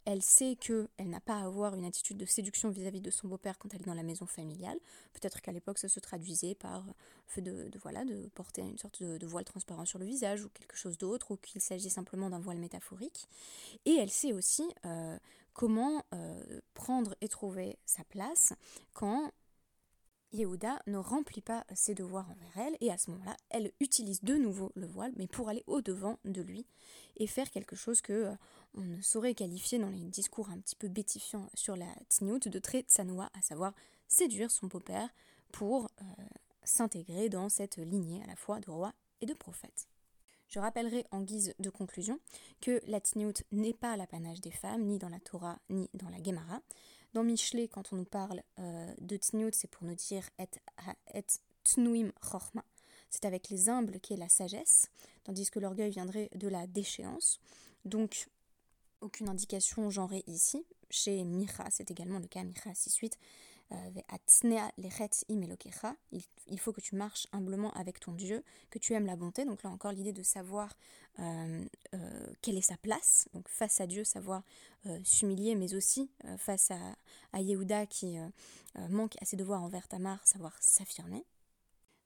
Elle 0.06 0.22
sait 0.22 0.56
qu'elle 0.56 0.88
n'a 1.10 1.20
pas 1.20 1.38
à 1.38 1.46
avoir 1.46 1.74
une 1.74 1.84
attitude 1.84 2.18
de 2.18 2.26
séduction 2.26 2.70
vis-à-vis 2.70 3.02
de 3.02 3.10
son 3.10 3.28
beau-père 3.28 3.58
quand 3.58 3.74
elle 3.74 3.82
est 3.82 3.86
dans 3.86 3.96
la 3.96 4.04
maison 4.04 4.28
familiale. 4.28 4.78
Peut-être 5.14 5.42
qu'à 5.42 5.52
l'époque, 5.52 5.80
ça 5.80 5.90
se 5.90 6.00
traduisait 6.00 6.54
par 6.54 6.86
le 6.86 6.94
fait 7.26 7.42
de, 7.42 7.72
voilà, 7.82 8.06
de 8.06 8.30
porter 8.36 8.62
une 8.62 8.78
sorte 8.78 9.02
de, 9.02 9.26
voile 9.26 9.46
transparent 9.46 9.86
sur 9.86 9.98
le 9.98 10.06
visage 10.06 10.44
ou 10.44 10.50
quelque 10.50 10.78
chose 10.78 11.00
d'autre, 11.00 11.32
ou 11.32 11.38
qu'il 11.38 11.60
s'agit 11.60 11.90
simplement 11.90 12.30
d'un 12.30 12.40
voile 12.40 12.60
métaphorique. 12.60 13.28
Et 13.86 13.96
elle 13.96 14.12
sait 14.12 14.32
aussi 14.32 14.64
euh, 14.86 15.18
comment 15.54 16.04
euh, 16.14 16.62
prendre 16.76 17.16
et 17.22 17.28
trouver 17.28 17.80
sa 17.86 18.04
place 18.04 18.54
quand 18.94 19.32
Yehuda 20.36 20.80
ne 20.88 20.98
remplit 20.98 21.42
pas 21.42 21.66
ses 21.74 21.96
devoirs 21.96 22.30
envers 22.30 22.68
elle, 22.68 22.78
et 22.82 22.92
à 22.92 22.98
ce 22.98 23.10
moment-là, 23.12 23.36
elle 23.50 23.72
utilise 23.80 24.24
de 24.24 24.36
nouveau 24.36 24.72
le 24.76 24.86
voile, 24.86 25.14
mais 25.16 25.28
pour 25.28 25.50
aller 25.50 25.64
au-devant 25.66 26.20
de 26.26 26.42
lui 26.42 26.66
et 27.18 27.28
faire 27.28 27.50
quelque 27.50 27.76
chose 27.76 28.02
que 28.02 28.14
euh, 28.14 28.36
on 28.74 28.82
ne 28.82 29.02
saurait 29.02 29.34
qualifier 29.34 29.80
dans 29.80 29.90
les 29.90 30.04
discours 30.10 30.50
un 30.50 30.60
petit 30.60 30.76
peu 30.76 30.90
bétifiants 30.90 31.50
sur 31.54 31.76
la 31.76 31.88
tsniout 32.10 32.50
de 32.50 32.60
très 32.60 32.82
tsanoua, 32.82 33.30
à 33.34 33.42
savoir 33.42 33.74
séduire 34.08 34.52
son 34.52 34.68
beau-père 34.68 35.10
pour 35.52 35.86
euh, 35.86 36.04
s'intégrer 36.64 37.30
dans 37.30 37.50
cette 37.50 37.78
lignée 37.78 38.22
à 38.24 38.28
la 38.28 38.36
fois 38.36 38.60
de 38.60 38.70
roi 38.70 38.94
et 39.22 39.26
de 39.26 39.34
prophète. 39.34 39.88
Je 40.48 40.60
rappellerai 40.60 41.06
en 41.12 41.22
guise 41.22 41.56
de 41.60 41.70
conclusion 41.70 42.20
que 42.62 42.82
la 42.88 43.00
tsniout 43.00 43.44
n'est 43.52 43.74
pas 43.74 43.98
l'apanage 43.98 44.42
des 44.42 44.52
femmes, 44.52 44.84
ni 44.84 45.00
dans 45.00 45.10
la 45.10 45.20
Torah, 45.20 45.58
ni 45.70 45.90
dans 45.94 46.10
la 46.10 46.22
Gemara. 46.22 46.62
Dans 47.16 47.24
Michelet, 47.24 47.70
quand 47.70 47.94
on 47.94 47.96
nous 47.96 48.04
parle 48.04 48.44
euh, 48.60 48.94
de 49.00 49.16
tsniout, 49.16 49.52
c'est 49.54 49.70
pour 49.70 49.88
nous 49.88 49.96
dire 49.96 50.30
et, 50.38 50.50
et 51.18 51.24
tnuim 51.64 52.12
chorma, 52.20 52.66
c'est 53.10 53.24
avec 53.24 53.48
les 53.48 53.70
humbles 53.70 54.02
qu'est 54.02 54.18
la 54.18 54.28
sagesse, 54.28 54.90
tandis 55.24 55.50
que 55.50 55.60
l'orgueil 55.60 55.92
viendrait 55.92 56.30
de 56.36 56.50
la 56.50 56.68
déchéance. 56.68 57.40
Donc, 57.86 58.28
aucune 59.00 59.30
indication 59.30 59.90
genrée 59.90 60.26
ici. 60.28 60.66
Chez 60.90 61.24
Micha, 61.24 61.64
c'est 61.72 61.90
également 61.90 62.20
le 62.20 62.28
cas, 62.28 62.44
Micha 62.44 62.72
6.8. 62.72 63.14
Euh, 63.72 63.78
il 66.48 66.60
faut 66.60 66.74
que 66.74 66.82
tu 66.82 66.96
marches 66.96 67.28
humblement 67.32 67.72
avec 67.76 68.02
ton 68.02 68.12
Dieu, 68.12 68.44
que 68.70 68.78
tu 68.78 68.94
aimes 68.94 69.06
la 69.06 69.16
bonté. 69.16 69.46
Donc 69.46 69.64
là 69.64 69.70
encore 69.70 69.94
l'idée 69.94 70.14
de 70.14 70.22
savoir 70.22 70.76
euh, 71.20 71.66
quelle 72.46 72.58
est 72.58 72.62
sa 72.62 72.78
place, 72.78 73.28
donc 73.34 73.50
face 73.50 73.82
à 73.82 73.88
Dieu, 73.88 74.04
savoir 74.04 74.44
s'humilier, 75.04 75.56
mais 75.56 75.74
aussi 75.74 76.12
face 76.38 76.72
à, 76.72 77.42
Yehuda 77.42 77.88
qui 77.88 78.18
manque 78.90 79.16
à 79.20 79.26
ses 79.26 79.36
devoirs 79.36 79.64
envers 79.64 79.88
Tamar, 79.88 80.26
savoir 80.28 80.56
s'affirmer. 80.62 81.26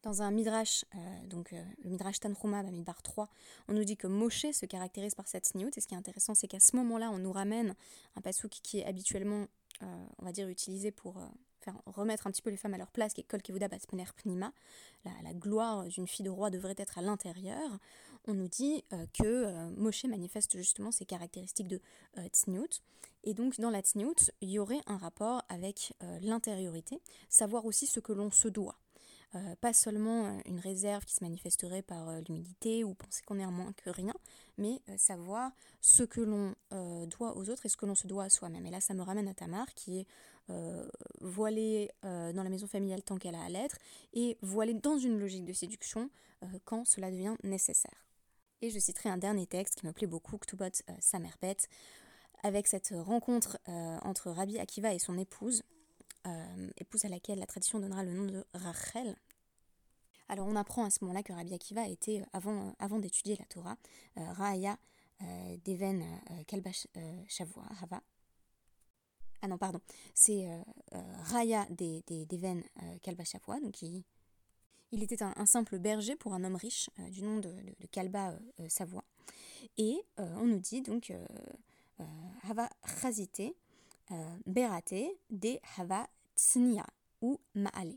Dans 0.02 0.22
un 0.22 0.32
midrash, 0.32 0.86
euh, 0.96 1.26
donc 1.26 1.52
euh, 1.52 1.62
le 1.84 1.90
midrash 1.90 2.22
Tanhuma, 2.22 2.64
Bamidbar 2.64 3.02
3, 3.02 3.28
on 3.68 3.74
nous 3.74 3.84
dit 3.84 3.98
que 3.98 4.08
Moshe 4.08 4.50
se 4.52 4.66
caractérise 4.66 5.14
par 5.14 5.28
cette 5.28 5.46
sniout. 5.46 5.72
Et 5.76 5.82
ce 5.82 5.88
qui 5.88 5.94
est 5.94 5.98
intéressant, 5.98 6.36
c'est 6.36 6.48
qu'à 6.48 6.62
ce 6.62 6.74
moment-là, 6.78 7.12
on 7.12 7.18
nous 7.18 7.34
ramène 7.34 7.76
un 8.16 8.22
pasouk 8.22 8.52
qui 8.64 8.80
est 8.80 8.86
habituellement, 8.86 9.48
euh, 9.84 10.06
on 10.20 10.26
va 10.26 10.32
dire, 10.32 10.48
utilisé 10.48 10.92
pour 10.92 11.18
remettre 11.86 12.28
un 12.28 12.32
petit 12.32 12.42
peu 12.42 12.50
les 12.50 12.58
femmes 12.58 12.74
à 12.74 12.78
leur 12.78 12.92
place, 12.92 13.14
Pnima. 14.16 14.52
La, 15.06 15.12
la 15.24 15.34
gloire 15.34 15.84
d'une 15.86 16.08
fille 16.08 16.26
de 16.26 16.30
roi 16.30 16.50
devrait 16.50 16.76
être 16.78 16.98
à 16.98 17.02
l'intérieur. 17.02 17.80
On 18.28 18.34
nous 18.34 18.48
dit 18.48 18.84
que 19.14 19.70
Moshe 19.76 20.06
manifeste 20.06 20.58
justement 20.58 20.92
ces 20.92 21.06
caractéristiques 21.06 21.68
de 21.68 21.82
tsniout. 22.34 22.82
Et 23.24 23.34
donc, 23.34 23.60
dans 23.60 23.70
la 23.70 23.82
tsniout, 23.82 24.32
il 24.42 24.50
y 24.50 24.60
aurait 24.60 24.82
un 24.88 24.98
rapport 24.98 25.44
avec 25.50 25.94
l'intériorité, 26.22 27.02
savoir 27.30 27.66
aussi 27.66 27.88
ce 27.88 28.00
que 28.00 28.14
l'on 28.14 28.32
se 28.32 28.48
doit. 28.48 28.78
Euh, 29.36 29.56
pas 29.62 29.74
seulement 29.74 30.26
euh, 30.26 30.40
une 30.46 30.60
réserve 30.60 31.06
qui 31.06 31.14
se 31.14 31.24
manifesterait 31.24 31.84
par 31.84 32.10
euh, 32.10 32.20
l'humilité 32.28 32.84
ou 32.84 32.96
penser 32.96 33.22
qu'on 33.28 33.38
est 33.38 33.46
en 33.46 33.52
moins 33.52 33.74
que 33.74 33.92
rien, 33.92 34.14
mais 34.58 34.82
savoir 34.98 35.52
ce 35.82 36.02
que 36.04 36.20
l'on 36.20 36.56
doit 37.06 37.38
aux 37.38 37.50
autres 37.50 37.66
et 37.66 37.70
ce 37.70 37.78
que 37.78 37.86
l'on 37.86 37.96
se 37.96 38.08
doit 38.08 38.26
à 38.26 38.30
soi-même. 38.30 38.66
Et 38.66 38.72
là, 38.72 38.82
ça 38.82 38.94
me 38.94 39.02
ramène 39.02 39.28
à 39.28 39.34
Tamar, 39.34 39.74
qui 39.74 40.00
est 40.00 40.08
voilée 41.22 41.92
dans 42.04 42.44
la 42.44 42.50
maison 42.50 42.68
familiale 42.68 43.04
tant 43.04 43.18
qu'elle 43.18 43.36
a 43.36 43.44
à 43.44 43.50
l'être, 43.50 43.78
et 44.14 44.38
voilée 44.42 44.74
dans 44.74 44.98
une 44.98 45.20
logique 45.20 45.46
de 45.46 45.54
séduction 45.54 46.10
quand 46.66 46.86
cela 46.86 47.12
devient 47.12 47.36
nécessaire. 47.44 48.06
Et 48.62 48.70
je 48.70 48.80
citerai 48.80 49.10
un 49.10 49.18
dernier 49.18 49.48
texte 49.48 49.76
qui 49.76 49.86
me 49.86 49.94
plaît 49.94 50.08
beaucoup, 50.08 50.38
Ktubot 50.38 50.72
Samerbet, 51.00 51.58
avec 52.44 52.68
cette 52.68 52.94
rencontre 52.96 53.58
entre 54.04 54.32
Rabbi 54.32 54.60
Akiva 54.60 54.94
et 54.94 55.00
son 55.00 55.18
épouse, 55.18 55.64
euh, 56.28 56.70
épouse 56.78 57.06
à 57.06 57.10
laquelle 57.10 57.40
la 57.40 57.46
tradition 57.46 57.80
donnera 57.80 58.04
le 58.04 58.14
nom 58.14 58.26
de 58.26 58.46
Rachel. 58.54 59.16
Alors 60.28 60.48
on 60.48 60.56
apprend 60.58 60.84
à 60.84 60.90
ce 60.90 61.00
moment-là 61.02 61.24
que 61.24 61.32
Rabbi 61.32 61.54
Akiva 61.54 61.88
était, 61.88 62.22
euh, 62.22 62.26
avant, 62.34 62.68
euh, 62.68 62.72
avant 62.80 63.00
d'étudier 63.00 63.38
la 63.38 63.46
Torah, 63.46 63.78
Raya 64.16 64.78
Deven 65.66 66.06
Kalbash 66.48 66.88
Shavua 67.28 67.66
Hava. 67.82 68.02
Ah 69.42 69.48
non, 69.48 69.58
pardon, 69.58 69.80
c'est 70.14 70.50
Raya 71.32 71.66
Deven 71.70 72.64
Kalbash 73.02 73.32
Shavua, 73.32 73.60
donc 73.62 73.82
il, 73.82 74.04
était 74.92 75.24
un, 75.24 75.46
simple 75.46 75.80
berger 75.80 76.16
pour 76.16 76.34
un 76.34 76.44
homme 76.44 76.56
riche 76.58 76.90
du 77.10 77.22
nom 77.22 77.40
de, 77.40 77.54
Kalba 77.92 78.38
Savoie. 78.68 79.06
Et 79.78 80.04
on 80.18 80.46
nous 80.46 80.60
dit 80.60 80.82
donc 80.82 81.14
Hava 82.44 82.70
euh, 84.12 84.36
Berate 84.46 85.18
de 85.30 85.60
Hava 85.78 86.08
Tsnia 86.36 86.86
ou 87.22 87.40
Maale. 87.54 87.96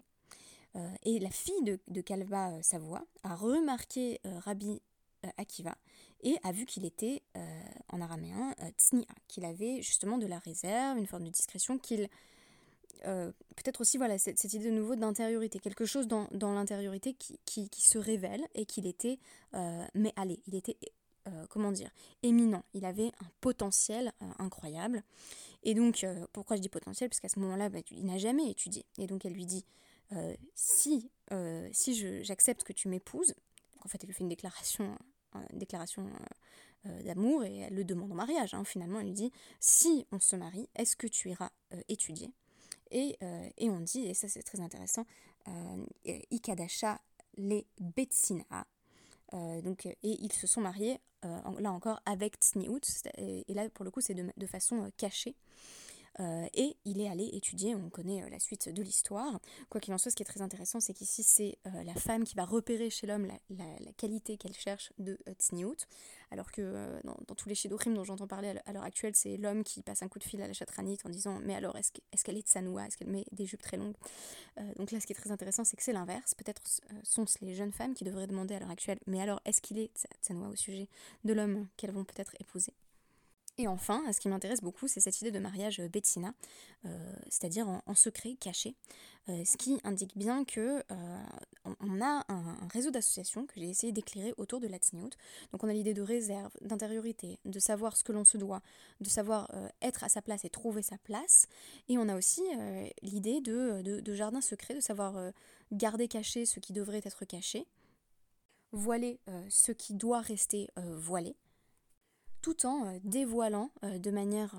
Euh, 0.75 0.95
et 1.05 1.19
la 1.19 1.31
fille 1.31 1.63
de, 1.63 1.79
de 1.89 2.01
Kalva 2.01 2.51
euh, 2.51 2.63
Savoie 2.63 3.05
a 3.23 3.35
remarqué 3.35 4.21
Rabbi 4.25 4.81
Akiva 5.37 5.77
et 6.23 6.37
a 6.43 6.53
vu 6.53 6.67
qu'il 6.67 6.85
était 6.85 7.23
en 7.93 8.01
araméen 8.01 8.55
Tsnia, 8.79 9.07
qu'il 9.29 9.45
avait 9.45 9.83
justement 9.83 10.19
de 10.19 10.27
la 10.27 10.39
réserve, 10.39 10.99
une 10.99 11.07
forme 11.07 11.25
de 11.25 11.31
discrétion, 11.31 11.79
qu'il 11.79 12.09
peut-être 13.03 13.81
aussi 13.81 13.99
voilà 13.99 14.17
cette, 14.17 14.43
idée 14.45 14.67
de 14.67 14.71
nouveau 14.71 14.95
d'intériorité, 14.95 15.59
quelque 15.59 15.85
chose 15.85 16.07
dans, 16.07 16.29
dans 16.31 16.55
l'intériorité 16.55 17.15
qui, 17.15 17.41
qui, 17.45 17.69
qui, 17.69 17.83
se 17.83 17.99
révèle 17.99 18.47
et 18.55 18.65
qu'il 18.65 18.87
était 18.87 19.19
mais 19.95 20.13
allez, 20.17 20.41
il 20.47 20.55
était 20.55 20.77
comment 21.49 21.73
dire 21.73 21.91
éminent, 22.23 22.65
il 22.75 22.85
avait 22.85 23.09
un 23.21 23.31
potentiel 23.41 24.13
incroyable. 24.39 25.03
Et 25.65 25.75
donc, 25.75 26.05
euh, 26.05 26.27
pourquoi 26.33 26.57
je 26.57 26.63
dis 26.63 26.69
potentiel? 26.69 27.09
Parce 27.09 27.21
qu'à 27.21 27.29
ce 27.29 27.39
moment-là, 27.41 27.69
bah, 27.69 27.79
il 27.91 28.05
n'a 28.05 28.19
jamais 28.19 28.51
étudié. 28.51 28.85
Et 28.99 29.07
donc, 29.07 29.25
elle 29.25 29.33
lui 29.33 29.47
dit 29.47 29.65
euh, 30.13 30.35
si, 30.55 31.11
euh, 31.33 31.69
si 31.73 32.23
j'accepte 32.25 32.65
que 32.65 32.73
tu 32.73 32.89
m'épouses, 32.89 33.35
en 33.85 33.89
fait, 33.89 33.99
elle 34.03 34.09
lui 34.09 34.15
fait 34.15 34.25
une 34.25 34.29
déclaration, 34.29 34.97
une 35.35 35.59
déclaration 36.85 37.05
d'amour 37.05 37.45
et 37.45 37.59
elle 37.59 37.75
le 37.75 37.85
demande 37.85 38.13
en 38.13 38.15
mariage. 38.15 38.55
Hein. 38.55 38.65
Finalement, 38.65 39.01
elle 39.01 39.07
lui 39.07 39.13
dit 39.13 39.33
si 39.61 40.07
on 40.13 40.19
se 40.19 40.37
marie, 40.37 40.69
est-ce 40.75 40.97
que 40.97 41.07
tu 41.07 41.31
iras 41.31 41.51
étudier? 41.89 42.33
Et, 42.91 43.17
et, 43.57 43.71
on 43.71 43.81
dit, 43.81 44.07
et 44.07 44.15
ça 44.15 44.29
c'est 44.29 44.43
très 44.43 44.61
intéressant, 44.61 45.07
Ikadasha 46.31 47.01
les 47.37 47.67
Betsina. 47.81 48.67
donc, 49.33 49.87
et 49.87 49.97
ils 50.03 50.33
se 50.33 50.47
sont 50.47 50.61
mariés 50.61 51.01
euh, 51.25 51.39
là 51.61 51.71
encore 51.71 52.01
avec 52.05 52.35
Tsniout, 52.41 52.81
et, 53.17 53.45
là 53.55 53.69
pour 53.71 53.85
le 53.85 53.93
coup 53.93 54.01
c'est 54.01 54.15
de, 54.15 54.47
façon 54.47 54.83
euh, 54.83 54.89
cachée. 54.97 55.37
Euh, 56.21 56.47
et 56.55 56.77
il 56.85 57.01
est 57.01 57.09
allé 57.09 57.31
étudier, 57.33 57.75
on 57.75 57.91
connaît 57.91 58.29
la 58.29 58.39
suite 58.39 58.69
de 58.69 58.83
l'histoire. 58.83 59.41
Quoi 59.71 59.81
qu'il 59.81 59.95
en 59.95 59.99
soit, 59.99 60.11
ce 60.11 60.17
qui 60.17 60.23
est 60.23 60.27
très 60.27 60.43
intéressant, 60.43 60.81
c'est 60.81 60.95
qu'ici, 60.95 61.23
c'est 61.23 61.59
la 61.65 61.95
femme 61.95 62.25
qui 62.25 62.35
va 62.35 62.45
repérer 62.45 62.91
chez 62.91 63.07
l'homme 63.07 63.27
la, 63.51 63.93
qualité 63.97 64.37
qu'elle 64.37 64.55
cherche 64.55 64.93
de 64.99 65.19
Tsniout, 65.39 65.87
alors 66.33 66.51
que 66.51 66.63
euh, 66.63 67.01
dans, 67.05 67.35
tous 67.35 67.49
les 67.49 67.55
shidorim 67.55 67.95
dont 67.95 68.05
j'entends 68.05 68.27
parler 68.27 68.55
à 68.65 68.73
l'heure 68.73 68.85
actuelle, 68.85 69.15
c'est 69.15 69.37
l'homme 69.37 69.63
qui 69.65 69.83
passe 69.83 70.03
un 70.03 70.09
coup 70.09 70.19
de 70.19 70.25
fil 70.25 70.41
à 70.41 70.49
la 70.49 70.55
chatranite 70.55 71.05
en 71.05 71.11
disant 71.11 71.39
Mais 71.45 71.55
alors, 71.55 71.77
est-ce 71.77 71.93
qu'elle 72.25 72.39
est, 72.39 72.43
de 72.43 72.49
Sanoua 72.49 72.87
Est-ce 72.87 72.97
qu'elle 72.97 73.11
met 73.11 73.27
des 73.33 73.45
jupes 73.45 73.61
très 73.61 73.77
longues 73.77 73.97
euh, 74.59 74.73
Donc 74.77 74.91
là, 74.91 75.01
ce 75.01 75.07
qui 75.07 75.13
est 75.13 75.17
très 75.17 75.31
intéressant, 75.31 75.65
c'est 75.65 75.77
que 75.77 75.83
c'est 75.83 75.93
l'inverse. 75.93 76.35
Peut-être 76.35 76.63
euh, 76.91 76.95
sont-ce 77.03 77.45
les 77.45 77.55
jeunes 77.55 77.73
femmes 77.73 77.95
qui 77.95 78.05
devraient 78.05 78.27
demander 78.27 78.55
à 78.55 78.61
l'heure 78.61 78.71
actuelle 78.71 78.99
Mais 79.07 79.21
alors, 79.21 79.41
est-ce 79.45 79.61
qu'il 79.61 79.79
est 79.79 80.09
Sanoua 80.23 80.49
au 80.49 80.57
sujet 80.57 80.89
de 81.25 81.35
l'homme 81.35 81.69
qu'elles 81.77 81.93
vont 81.93 82.05
peut-être 82.05 82.35
épouser? 82.41 82.73
Et 83.59 83.69
enfin, 83.69 84.03
ce 84.13 84.21
qui 84.21 84.29
m'intéresse 84.29 84.61
beaucoup, 84.61 84.89
c'est 84.89 85.01
cette 85.01 85.21
idée 85.21 85.31
de 85.31 85.39
mariage 85.39 85.81
Bettina, 85.93 86.35
c'est-à-dire 87.29 87.69
en, 87.87 87.95
secret, 87.95 88.35
caché, 88.41 88.75
ce 89.29 89.57
qui 89.57 89.79
indique 89.85 90.17
bien 90.17 90.45
que 90.45 90.83
on 91.65 92.01
a 92.01 92.25
un, 92.29 92.69
réseau 92.73 92.91
d'associations 92.91 93.47
que 93.47 93.55
j'ai 93.57 93.69
essayé 93.69 93.93
d'éclairer 93.93 94.35
autour 94.37 94.61
de 94.61 94.67
la 94.67 94.79
Donc 95.53 95.63
on 95.63 95.69
a 95.69 95.73
l'idée 95.73 95.95
de 95.95 96.03
réserve, 96.03 96.53
d'intériorité, 96.61 97.39
de 97.45 97.59
savoir 97.59 97.97
ce 97.97 98.05
que 98.05 98.13
l'on 98.13 98.25
se 98.25 98.37
doit, 98.37 98.63
de 99.01 99.09
savoir 99.09 99.51
euh, 99.55 99.69
être 99.81 100.05
à 100.05 100.09
sa 100.09 100.23
place 100.23 100.45
et 100.45 100.51
trouver 100.51 100.83
sa 100.83 100.99
place. 100.99 101.47
Et 101.89 101.99
on 101.99 102.09
a 102.09 102.17
aussi 102.17 102.43
euh, 102.57 102.87
l'idée 103.03 103.41
de, 103.41 103.83
de, 103.83 104.15
jardin 104.15 104.41
secret, 104.41 104.75
de 104.75 104.81
savoir 104.81 105.17
euh, 105.17 105.31
garder 105.71 106.09
caché 106.09 106.47
ce 106.47 106.61
qui 106.61 106.73
devrait 106.73 107.03
être 107.05 107.25
caché, 107.25 107.67
voiler 108.73 109.21
ce 109.51 109.71
qui 109.71 109.93
doit 109.93 110.23
rester 110.23 110.71
voilé, 110.77 111.37
tout 112.43 112.67
en 112.67 112.99
dévoilant 113.05 113.71
de 113.83 114.11
manière 114.11 114.55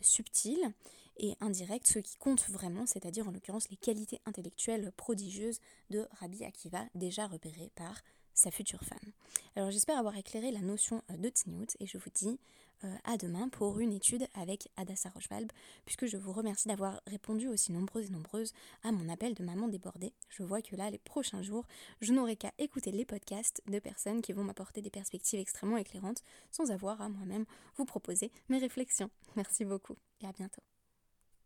subtile 0.00 0.72
et 1.18 1.36
indirect 1.40 1.86
ce 1.86 1.98
qui 1.98 2.16
compte 2.16 2.48
vraiment, 2.48 2.86
c'est-à-dire 2.86 3.28
en 3.28 3.30
l'occurrence 3.30 3.68
les 3.68 3.76
qualités 3.76 4.20
intellectuelles 4.24 4.90
prodigieuses 4.96 5.60
de 5.90 6.06
Rabbi 6.20 6.44
Akiva, 6.44 6.84
déjà 6.94 7.26
repérées 7.26 7.70
par 7.74 8.00
sa 8.32 8.50
future 8.50 8.82
femme. 8.82 9.12
Alors 9.54 9.70
j'espère 9.70 9.98
avoir 9.98 10.16
éclairé 10.16 10.50
la 10.50 10.60
notion 10.60 11.02
euh, 11.10 11.16
de 11.16 11.28
Tzniut 11.28 11.76
et 11.78 11.86
je 11.86 11.98
vous 11.98 12.10
dis 12.14 12.28
euh, 12.28 12.69
à 13.04 13.16
demain 13.16 13.48
pour 13.48 13.80
une 13.80 13.92
étude 13.92 14.26
avec 14.34 14.68
Adassa 14.76 15.10
Rochevalb, 15.10 15.50
puisque 15.84 16.06
je 16.06 16.16
vous 16.16 16.32
remercie 16.32 16.68
d'avoir 16.68 17.00
répondu 17.06 17.48
aussi 17.48 17.72
nombreuses 17.72 18.06
et 18.06 18.12
nombreuses 18.12 18.52
à 18.82 18.92
mon 18.92 19.08
appel 19.08 19.34
de 19.34 19.44
maman 19.44 19.68
débordée. 19.68 20.12
Je 20.28 20.42
vois 20.42 20.62
que 20.62 20.76
là, 20.76 20.90
les 20.90 20.98
prochains 20.98 21.42
jours, 21.42 21.66
je 22.00 22.12
n'aurai 22.12 22.36
qu'à 22.36 22.52
écouter 22.58 22.92
les 22.92 23.04
podcasts 23.04 23.62
de 23.66 23.78
personnes 23.78 24.22
qui 24.22 24.32
vont 24.32 24.44
m'apporter 24.44 24.82
des 24.82 24.90
perspectives 24.90 25.40
extrêmement 25.40 25.76
éclairantes 25.76 26.22
sans 26.50 26.70
avoir 26.70 27.00
à 27.00 27.08
moi-même 27.08 27.44
vous 27.76 27.84
proposer 27.84 28.30
mes 28.48 28.58
réflexions. 28.58 29.10
Merci 29.36 29.64
beaucoup 29.64 29.96
et 30.20 30.26
à 30.26 30.32
bientôt. 30.32 30.62